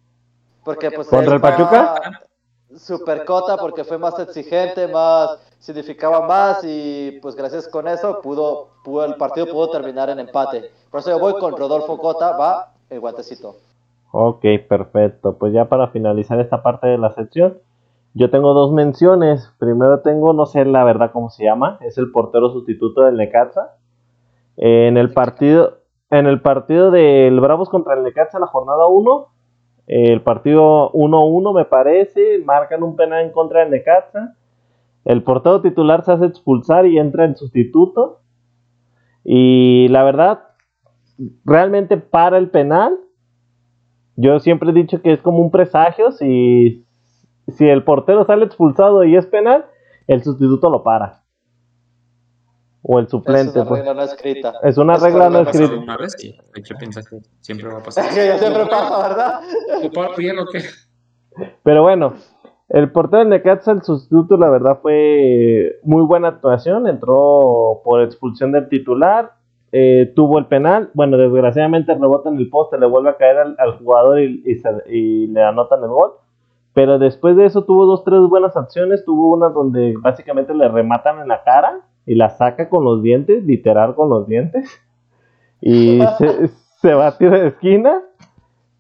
[0.64, 1.08] Porque pues...
[1.08, 2.22] ¿Contra el Pachuca?
[2.76, 8.68] Super Cota porque fue más exigente, más significaba más y pues gracias con eso pudo,
[8.82, 10.70] pudo el partido pudo terminar en empate.
[10.90, 13.56] Por eso yo voy con Rodolfo Cota, va el guantecito.
[14.12, 15.36] Ok, perfecto.
[15.36, 17.58] Pues ya para finalizar esta parte de la sección,
[18.14, 19.52] yo tengo dos menciones.
[19.58, 23.74] Primero tengo, no sé la verdad cómo se llama, es el portero sustituto del Necaxa.
[24.62, 25.78] En el partido,
[26.10, 29.26] en el partido del Bravos contra el Necaxa, la jornada 1,
[29.86, 34.36] el partido 1-1 me parece, marcan un penal en contra del Necaxa.
[35.06, 38.20] El portero titular se hace expulsar y entra el sustituto.
[39.24, 40.40] Y la verdad,
[41.46, 42.98] realmente para el penal
[44.16, 46.12] yo siempre he dicho que es como un presagio.
[46.12, 46.84] Si,
[47.48, 49.64] si el portero sale expulsado y es penal,
[50.06, 51.19] el sustituto lo para.
[52.82, 53.50] O el suplente.
[53.50, 53.80] Es una pues.
[53.80, 54.52] regla no escrita.
[54.62, 55.74] Es una regla no escrita.
[55.74, 56.40] Una vez y
[56.78, 58.04] piensa que siempre va a pasar.
[58.38, 59.40] siempre pasa, ¿verdad?
[61.62, 62.14] Pero bueno,
[62.68, 66.86] el portero de Necaxa, el sustituto, la verdad fue muy buena actuación.
[66.88, 69.40] Entró por expulsión del titular
[69.72, 73.78] eh, tuvo el penal, bueno, desgraciadamente rebota en el poste, le vuelve a caer al,
[73.78, 76.12] jugador y, le anotan el gol.
[76.72, 79.04] Pero después de eso tuvo dos, tres buenas acciones.
[79.04, 83.44] Tuvo una donde básicamente le rematan en la cara y la saca con los dientes,
[83.44, 84.68] literal con los dientes.
[85.60, 86.00] Y
[86.80, 88.02] se, va a tirar de esquina.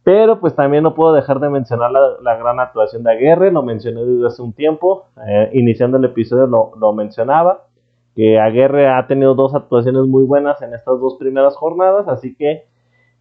[0.02, 4.02] Pero pues también no puedo dejar de mencionar la, gran actuación de Aguirre, lo mencioné
[4.04, 7.66] desde hace un tiempo, eh, iniciando el episodio lo, lo mencionaba
[8.16, 12.64] que Aguerre ha tenido dos actuaciones muy buenas en estas dos primeras jornadas, así que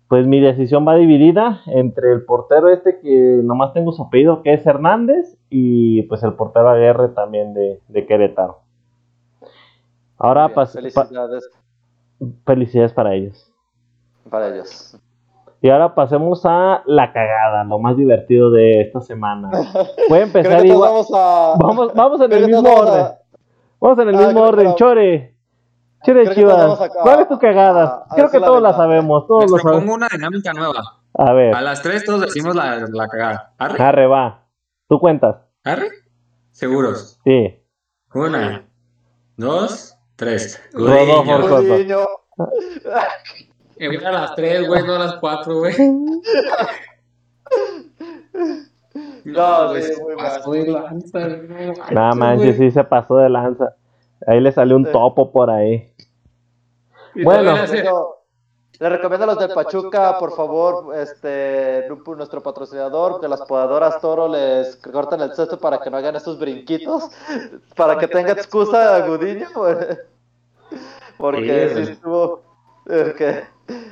[0.08, 4.54] pues mi decisión va dividida entre el portero este que nomás tengo su apellido que
[4.54, 8.62] es Hernández y pues el portero Aguerre también de, Querétaro.
[10.20, 11.50] Ahora felicidades.
[12.46, 13.52] felicidades para ellos.
[14.30, 15.00] Para ellos.
[15.62, 19.50] Y ahora pasemos a la cagada, lo más divertido de esta semana.
[20.10, 20.92] Voy a empezar igual.
[20.92, 21.56] Vamos, a...
[21.58, 23.06] vamos, vamos en el mismo orden.
[23.82, 25.36] Vamos en el ah, mismo orden, Chore.
[26.06, 26.90] Chore Chivas.
[27.02, 28.06] ¿Cuál es tu cagada?
[28.16, 29.28] Creo que todos la sabemos.
[29.28, 30.82] Todos Les propongo una dinámica nueva.
[31.14, 31.54] A ver.
[31.54, 33.54] A las tres todos decimos la, la cagada.
[33.58, 33.84] ¿Arre?
[33.84, 34.46] Arre, va.
[34.88, 35.38] Tú cuentas.
[35.64, 35.90] ¿Arre?
[36.52, 37.20] ¿Seguros?
[37.24, 37.62] Sí.
[38.14, 38.66] Una,
[39.38, 40.62] dos, tres.
[40.74, 42.10] Rodolfo
[43.78, 45.74] Eh, a las tres, güey, no a las cuatro, güey.
[49.24, 51.28] No, muy pasó de lanza.
[51.92, 53.76] No manches, sí se pasó de lanza.
[54.28, 55.94] Ahí le salió un topo por ahí.
[57.16, 57.56] Bueno.
[58.80, 64.30] Le recomiendo a los del Pachuca, por favor, este, nuestro patrocinador, que las podadoras Toro
[64.30, 67.10] les corten el cesto para que no hagan esos brinquitos,
[67.76, 69.48] para que tenga excusa a Gudiño,
[71.18, 72.42] porque sí estuvo...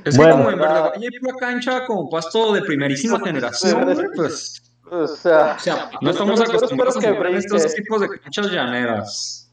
[0.06, 5.06] Es bueno, como en verdad, hay una cancha como pasto de primerísima generación, pues o
[5.06, 5.58] sea,
[6.02, 9.52] no estamos acostumbrados a ver estos tipos de canchas llaneras.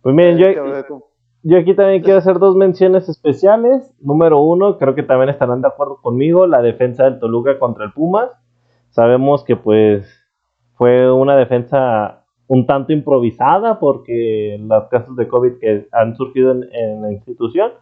[0.00, 0.46] Pues miren, yo,
[1.54, 3.94] aquí también quiero hacer dos menciones especiales.
[4.00, 7.92] Número uno, creo que también estarán de acuerdo conmigo, la defensa del Toluca contra el
[7.92, 8.30] Pumas.
[8.90, 10.08] Sabemos que pues
[10.74, 17.02] fue una defensa un tanto improvisada porque los casos de COVID que han surgido en,
[17.02, 17.72] la institución,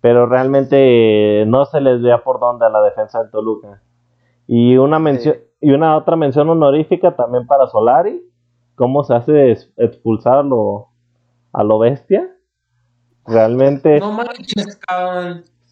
[0.00, 3.82] pero realmente no se les vea por dónde a la defensa del Toluca.
[4.46, 8.22] Y una mención, y una otra mención honorífica también para Solari.
[8.74, 10.88] ¿Cómo se hace expulsar a lo,
[11.52, 12.37] a lo bestia?
[13.28, 14.00] Realmente.
[14.00, 14.80] No manches,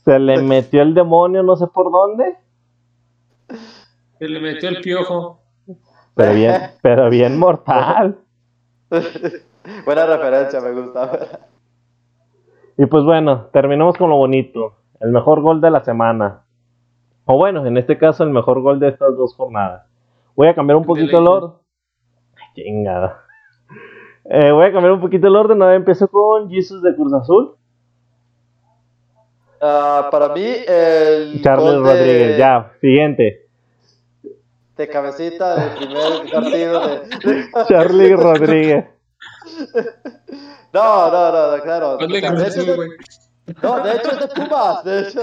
[0.04, 2.36] Se le metió el demonio, no sé por dónde.
[4.18, 5.40] Se le metió el piojo.
[6.14, 8.18] Pero bien, pero bien mortal.
[9.84, 11.40] Buena referencia, me gusta.
[12.78, 14.76] Y pues bueno, terminamos con lo bonito.
[15.00, 16.44] El mejor gol de la semana.
[17.24, 19.86] O bueno, en este caso el mejor gol de estas dos jornadas.
[20.36, 21.52] Voy a cambiar un poquito el orden.
[22.54, 23.25] Chingada.
[24.28, 25.62] Eh, voy a cambiar un poquito el orden.
[25.62, 27.56] Ahora empiezo con Jesus de Cruz Azul.
[29.60, 31.40] Uh, para mí, el.
[31.42, 33.46] Charles Rodríguez, ya, siguiente.
[34.76, 37.02] De cabecita del primer partido de.
[37.68, 38.84] Charlie Rodríguez.
[40.72, 41.96] No, no, no, claro.
[41.98, 45.20] No, de hecho es de Pumas, de hecho.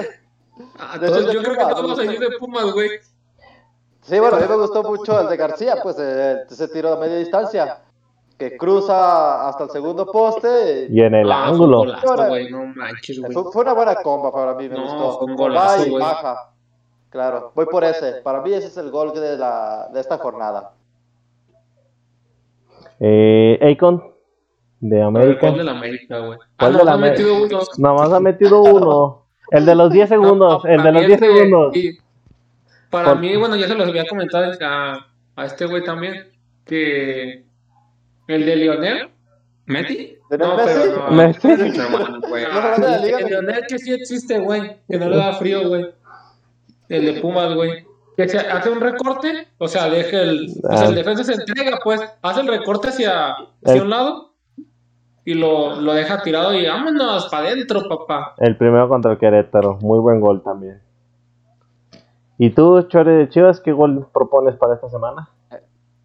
[0.79, 2.89] Ah, yo creo que todos a ir de Pumas, güey.
[4.01, 7.17] Sí, bueno, a mí me gustó mucho el de García, pues ese tiro a media
[7.17, 7.83] distancia.
[8.37, 10.87] Que cruza hasta el segundo poste.
[10.89, 11.83] Y en el Ah, ángulo.
[11.83, 13.31] Fue golazo, güey, no manches, güey.
[13.31, 15.17] Fue, fue una buena comba para mí, me No, gustó.
[15.19, 16.03] fue un golazo, Va y güey.
[16.03, 16.49] baja.
[17.09, 18.13] Claro, voy por ese.
[18.23, 20.71] Para mí ese es el gol de, la, de esta jornada.
[22.99, 24.03] Eh, Akon,
[24.79, 25.49] de América.
[25.49, 26.39] gol de la América, güey.
[26.41, 27.23] Ah, ¿Cuál no, de la no ha América?
[27.23, 27.59] metido uno.
[27.77, 29.25] Nada más ha metido uno.
[29.51, 30.63] El de los 10 segundos.
[30.63, 31.75] No, el de los mí 10 este- segundos.
[31.75, 31.97] y
[32.89, 35.05] Para Por- mí, bueno, ya se los había comentado a,
[35.35, 36.31] a este güey también,
[36.65, 37.43] que
[38.27, 39.09] el de Lionel,
[39.65, 40.17] ¿Meti?
[40.29, 41.11] ¿De no, pero no.
[41.15, 41.47] Messi.
[41.47, 42.43] Hermano, güey.
[42.77, 45.85] El me- Lionel que sí existe, güey, que no le da frío, güey.
[46.89, 47.85] El de Pumas, güey.
[48.17, 50.47] Que se hace un recorte, o sea, deja el.
[50.63, 50.95] O sea, el Ah.
[50.95, 54.33] defensa se entrega, pues, hace el recorte hacia, hacia El- un lado
[55.25, 58.35] y lo, lo deja tirado y vámonos para adentro, papá.
[58.37, 59.77] El primero contra el Querétaro.
[59.81, 60.81] Muy buen gol también.
[62.37, 65.29] ¿Y tú, Chore de Chivas, qué gol propones para esta semana?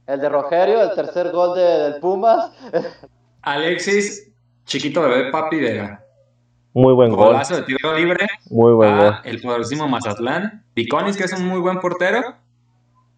[0.08, 2.50] El de Rogerio, el tercer gol de, del Pumas.
[3.42, 4.32] Alexis,
[4.64, 6.02] chiquito bebé papi Vega.
[6.72, 7.26] Muy buen gol.
[7.26, 9.16] Golazo de tiro libre Muy buen gol.
[9.24, 10.64] el poderosísimo Mazatlán.
[10.72, 12.22] Piconis, que es un muy buen portero.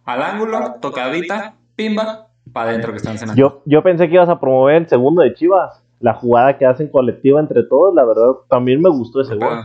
[0.05, 3.41] Al ángulo, tocadita, pimba, para adentro que están cenando.
[3.41, 5.85] Yo, yo pensé que ibas a promover el segundo de Chivas.
[6.01, 9.61] La jugada que hacen colectiva entre todos, la verdad, también me gustó ese gol.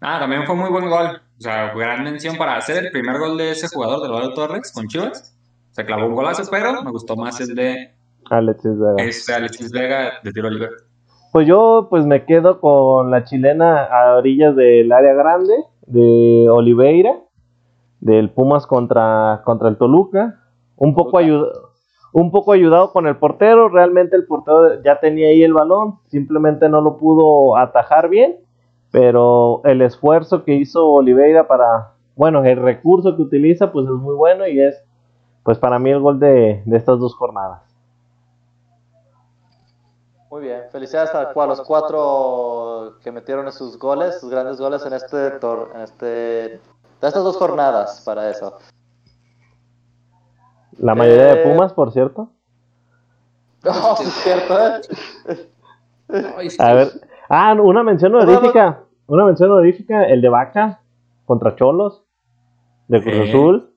[0.00, 1.06] Ah, también fue muy buen gol.
[1.38, 4.70] O sea, gran mención para hacer el primer gol de ese jugador, del Álvaro Torres,
[4.72, 5.36] con Chivas.
[5.72, 7.90] Se clavó un golazo, pero me gustó más el de
[8.30, 8.94] Alexis Vega.
[9.04, 10.68] este Alexis Vega de tiro libre.
[11.32, 15.54] Pues yo pues me quedo con la chilena a orillas del área grande
[15.86, 17.20] de Oliveira,
[18.00, 20.40] del Pumas contra, contra el Toluca.
[20.76, 21.24] Un poco, Toluca.
[21.24, 21.52] ayuda-
[22.12, 26.68] un poco ayudado con el portero, realmente el portero ya tenía ahí el balón, simplemente
[26.68, 28.38] no lo pudo atajar bien,
[28.90, 34.16] pero el esfuerzo que hizo Oliveira para, bueno, el recurso que utiliza pues es muy
[34.16, 34.82] bueno y es
[35.42, 37.62] pues para mí el gol de, de estas dos jornadas.
[40.30, 44.92] Muy bien, felicidades a, a los cuatro que metieron sus goles, sus grandes goles en
[44.92, 46.60] este tor en este de
[47.00, 48.58] estas dos jornadas para eso.
[50.78, 52.30] La mayoría de Eh, Pumas, por cierto.
[53.64, 54.80] Oh, sí es cierto, ¿eh?
[56.58, 56.88] A ver.
[57.28, 58.84] Ah, una mención honorífica.
[59.06, 60.04] Una mención honorífica.
[60.04, 60.80] El de Vaca
[61.26, 62.02] contra Cholos.
[62.88, 63.28] De Cruz Eh.
[63.28, 63.69] Azul.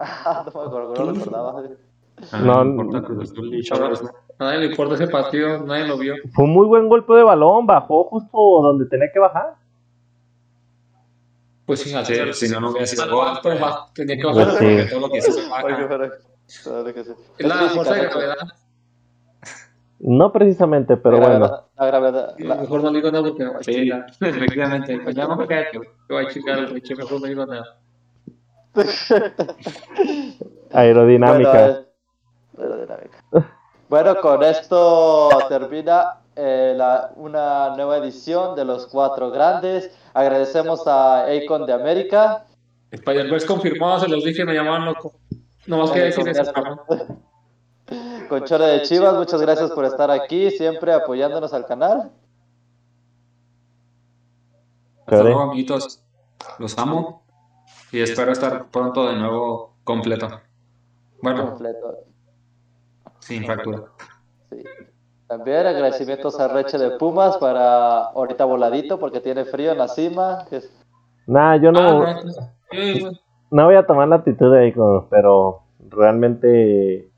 [0.00, 1.62] Ah, no me acuerdo, no lo recordaba.
[2.32, 4.10] Ah, No, importa Cruz Azul y Cholos, ¿no?
[4.40, 6.14] A nadie le importa ese partido, nadie lo vio.
[6.32, 7.66] Fue un muy buen golpe de balón.
[7.66, 9.54] Bajó justo donde tenía que bajar.
[11.66, 13.20] Pues sí, Sí, si no, no hubiera sido al gol.
[13.42, 14.58] cuarto, va- tenía que Pues bajar.
[14.58, 14.64] sí.
[14.64, 15.64] Porque todo lo que hizo se baja.
[15.66, 16.10] Oye, pero-
[16.64, 17.10] claro que sí.
[17.38, 18.36] Es la fuerza de gravedad.
[20.00, 21.38] No precisamente, pero La bueno.
[21.46, 22.34] gravedad- La gravedad.
[22.38, 24.06] Y la- Mejor no digo nada porque me va a Sí, chingar.
[24.20, 25.00] efectivamente.
[25.02, 25.80] Pues ya no me cacho.
[26.08, 27.78] Me va a chingar el Richie, mejor no digo nada.
[30.72, 31.50] Aerodinámica.
[31.52, 31.86] Bueno, eh,
[32.58, 33.24] aerodinámica.
[33.88, 39.90] Bueno, con esto termina eh, la- una nueva edición de los cuatro grandes.
[40.14, 42.44] Agradecemos a Akon de América.
[42.90, 45.14] Spider-Verse confirmado, se los dije, me llamaban loco.
[45.66, 46.52] No más que decir eso.
[48.28, 52.10] Con Chore de Chivas, muchas gracias por estar aquí, siempre apoyándonos al canal.
[55.06, 56.02] Hasta luego, amiguitos.
[56.58, 57.22] Los amo.
[57.92, 60.28] Y espero estar pronto de nuevo completo.
[61.22, 62.04] Bueno, Completo.
[63.20, 63.84] sin fractura.
[64.50, 64.62] Sí.
[65.26, 70.46] También agradecimientos a Reche de Pumas para ahorita voladito porque tiene frío en la cima.
[71.26, 72.02] Nah, yo no,
[72.70, 73.12] Ah,
[73.50, 74.74] no, voy a tomar la actitud de ahí,
[75.10, 77.08] pero realmente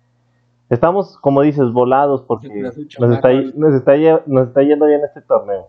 [0.68, 3.92] estamos, como dices, volados porque nos está, nos está,
[4.26, 5.68] nos está yendo bien este torneo.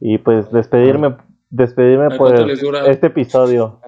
[0.00, 1.16] Y pues despedirme,
[1.50, 3.78] despedirme por este episodio.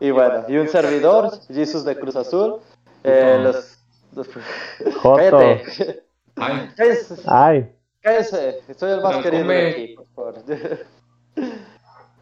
[0.00, 2.56] Y bueno, y un servidor, Jesus de Cruz Azul.
[3.02, 3.78] Eh, los,
[4.14, 4.28] los-
[4.96, 5.16] Joto.
[5.38, 6.02] Cállate.
[6.36, 7.14] Ay, Cállese.
[7.26, 10.34] Ay, Cállese, soy el más querido de aquí, por favor.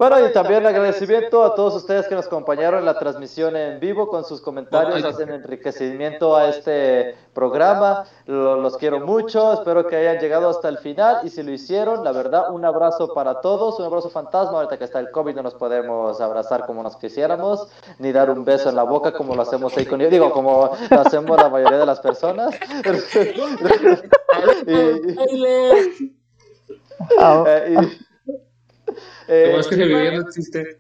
[0.03, 4.09] Bueno, y también agradecimiento a todos ustedes que nos acompañaron en la transmisión en vivo
[4.09, 8.03] con sus comentarios, hacen enriquecimiento a este programa.
[8.27, 12.03] Lo- los quiero mucho, espero que hayan llegado hasta el final y si lo hicieron,
[12.03, 14.55] la verdad, un abrazo para todos, un abrazo fantasma.
[14.57, 17.69] Ahorita que está el COVID no nos podemos abrazar como nos quisiéramos,
[18.01, 21.01] ni dar un beso en la boca como lo hacemos ahí con digo, como lo
[21.01, 22.53] hacemos la mayoría de las personas.
[24.67, 26.17] Y-
[27.21, 28.12] ah, eh, y- Lo
[29.29, 30.79] eh, bueno es que se vivía no existe.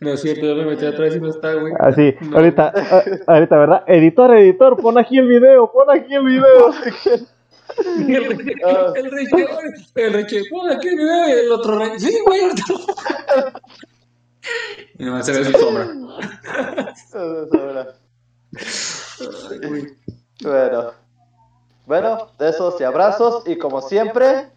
[0.00, 1.72] No es cierto, yo me metí atrás y no está, güey.
[1.80, 2.36] así, No.
[2.36, 3.82] ahorita, ah, ahorita, ¿verdad?
[3.88, 6.72] Editor, editor, pon aquí el video, pon aquí el video.
[8.08, 8.92] El Ah.
[8.96, 11.98] el Richie, pon aquí el video y el otro Richie.
[12.10, 12.64] Sí, güey, ahorita.
[14.98, 15.86] Y nomás se ve su sombra.
[17.52, 17.94] Era.
[20.42, 20.92] Bueno.
[21.86, 23.42] Bueno, besos y abrazos.
[23.46, 24.48] Y como siempre.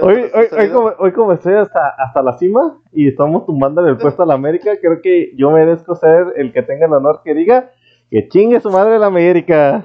[0.00, 3.88] Hoy, hoy, hoy, como, hoy como estoy hasta, hasta la cima y estamos tumbando en
[3.88, 7.22] el puesto a la América, creo que yo merezco ser el que tenga el honor
[7.24, 7.72] que diga
[8.10, 9.84] que chingue su madre la América.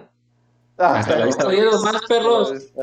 [0.78, 1.48] Hasta la vista.
[1.48, 2.73] más perros.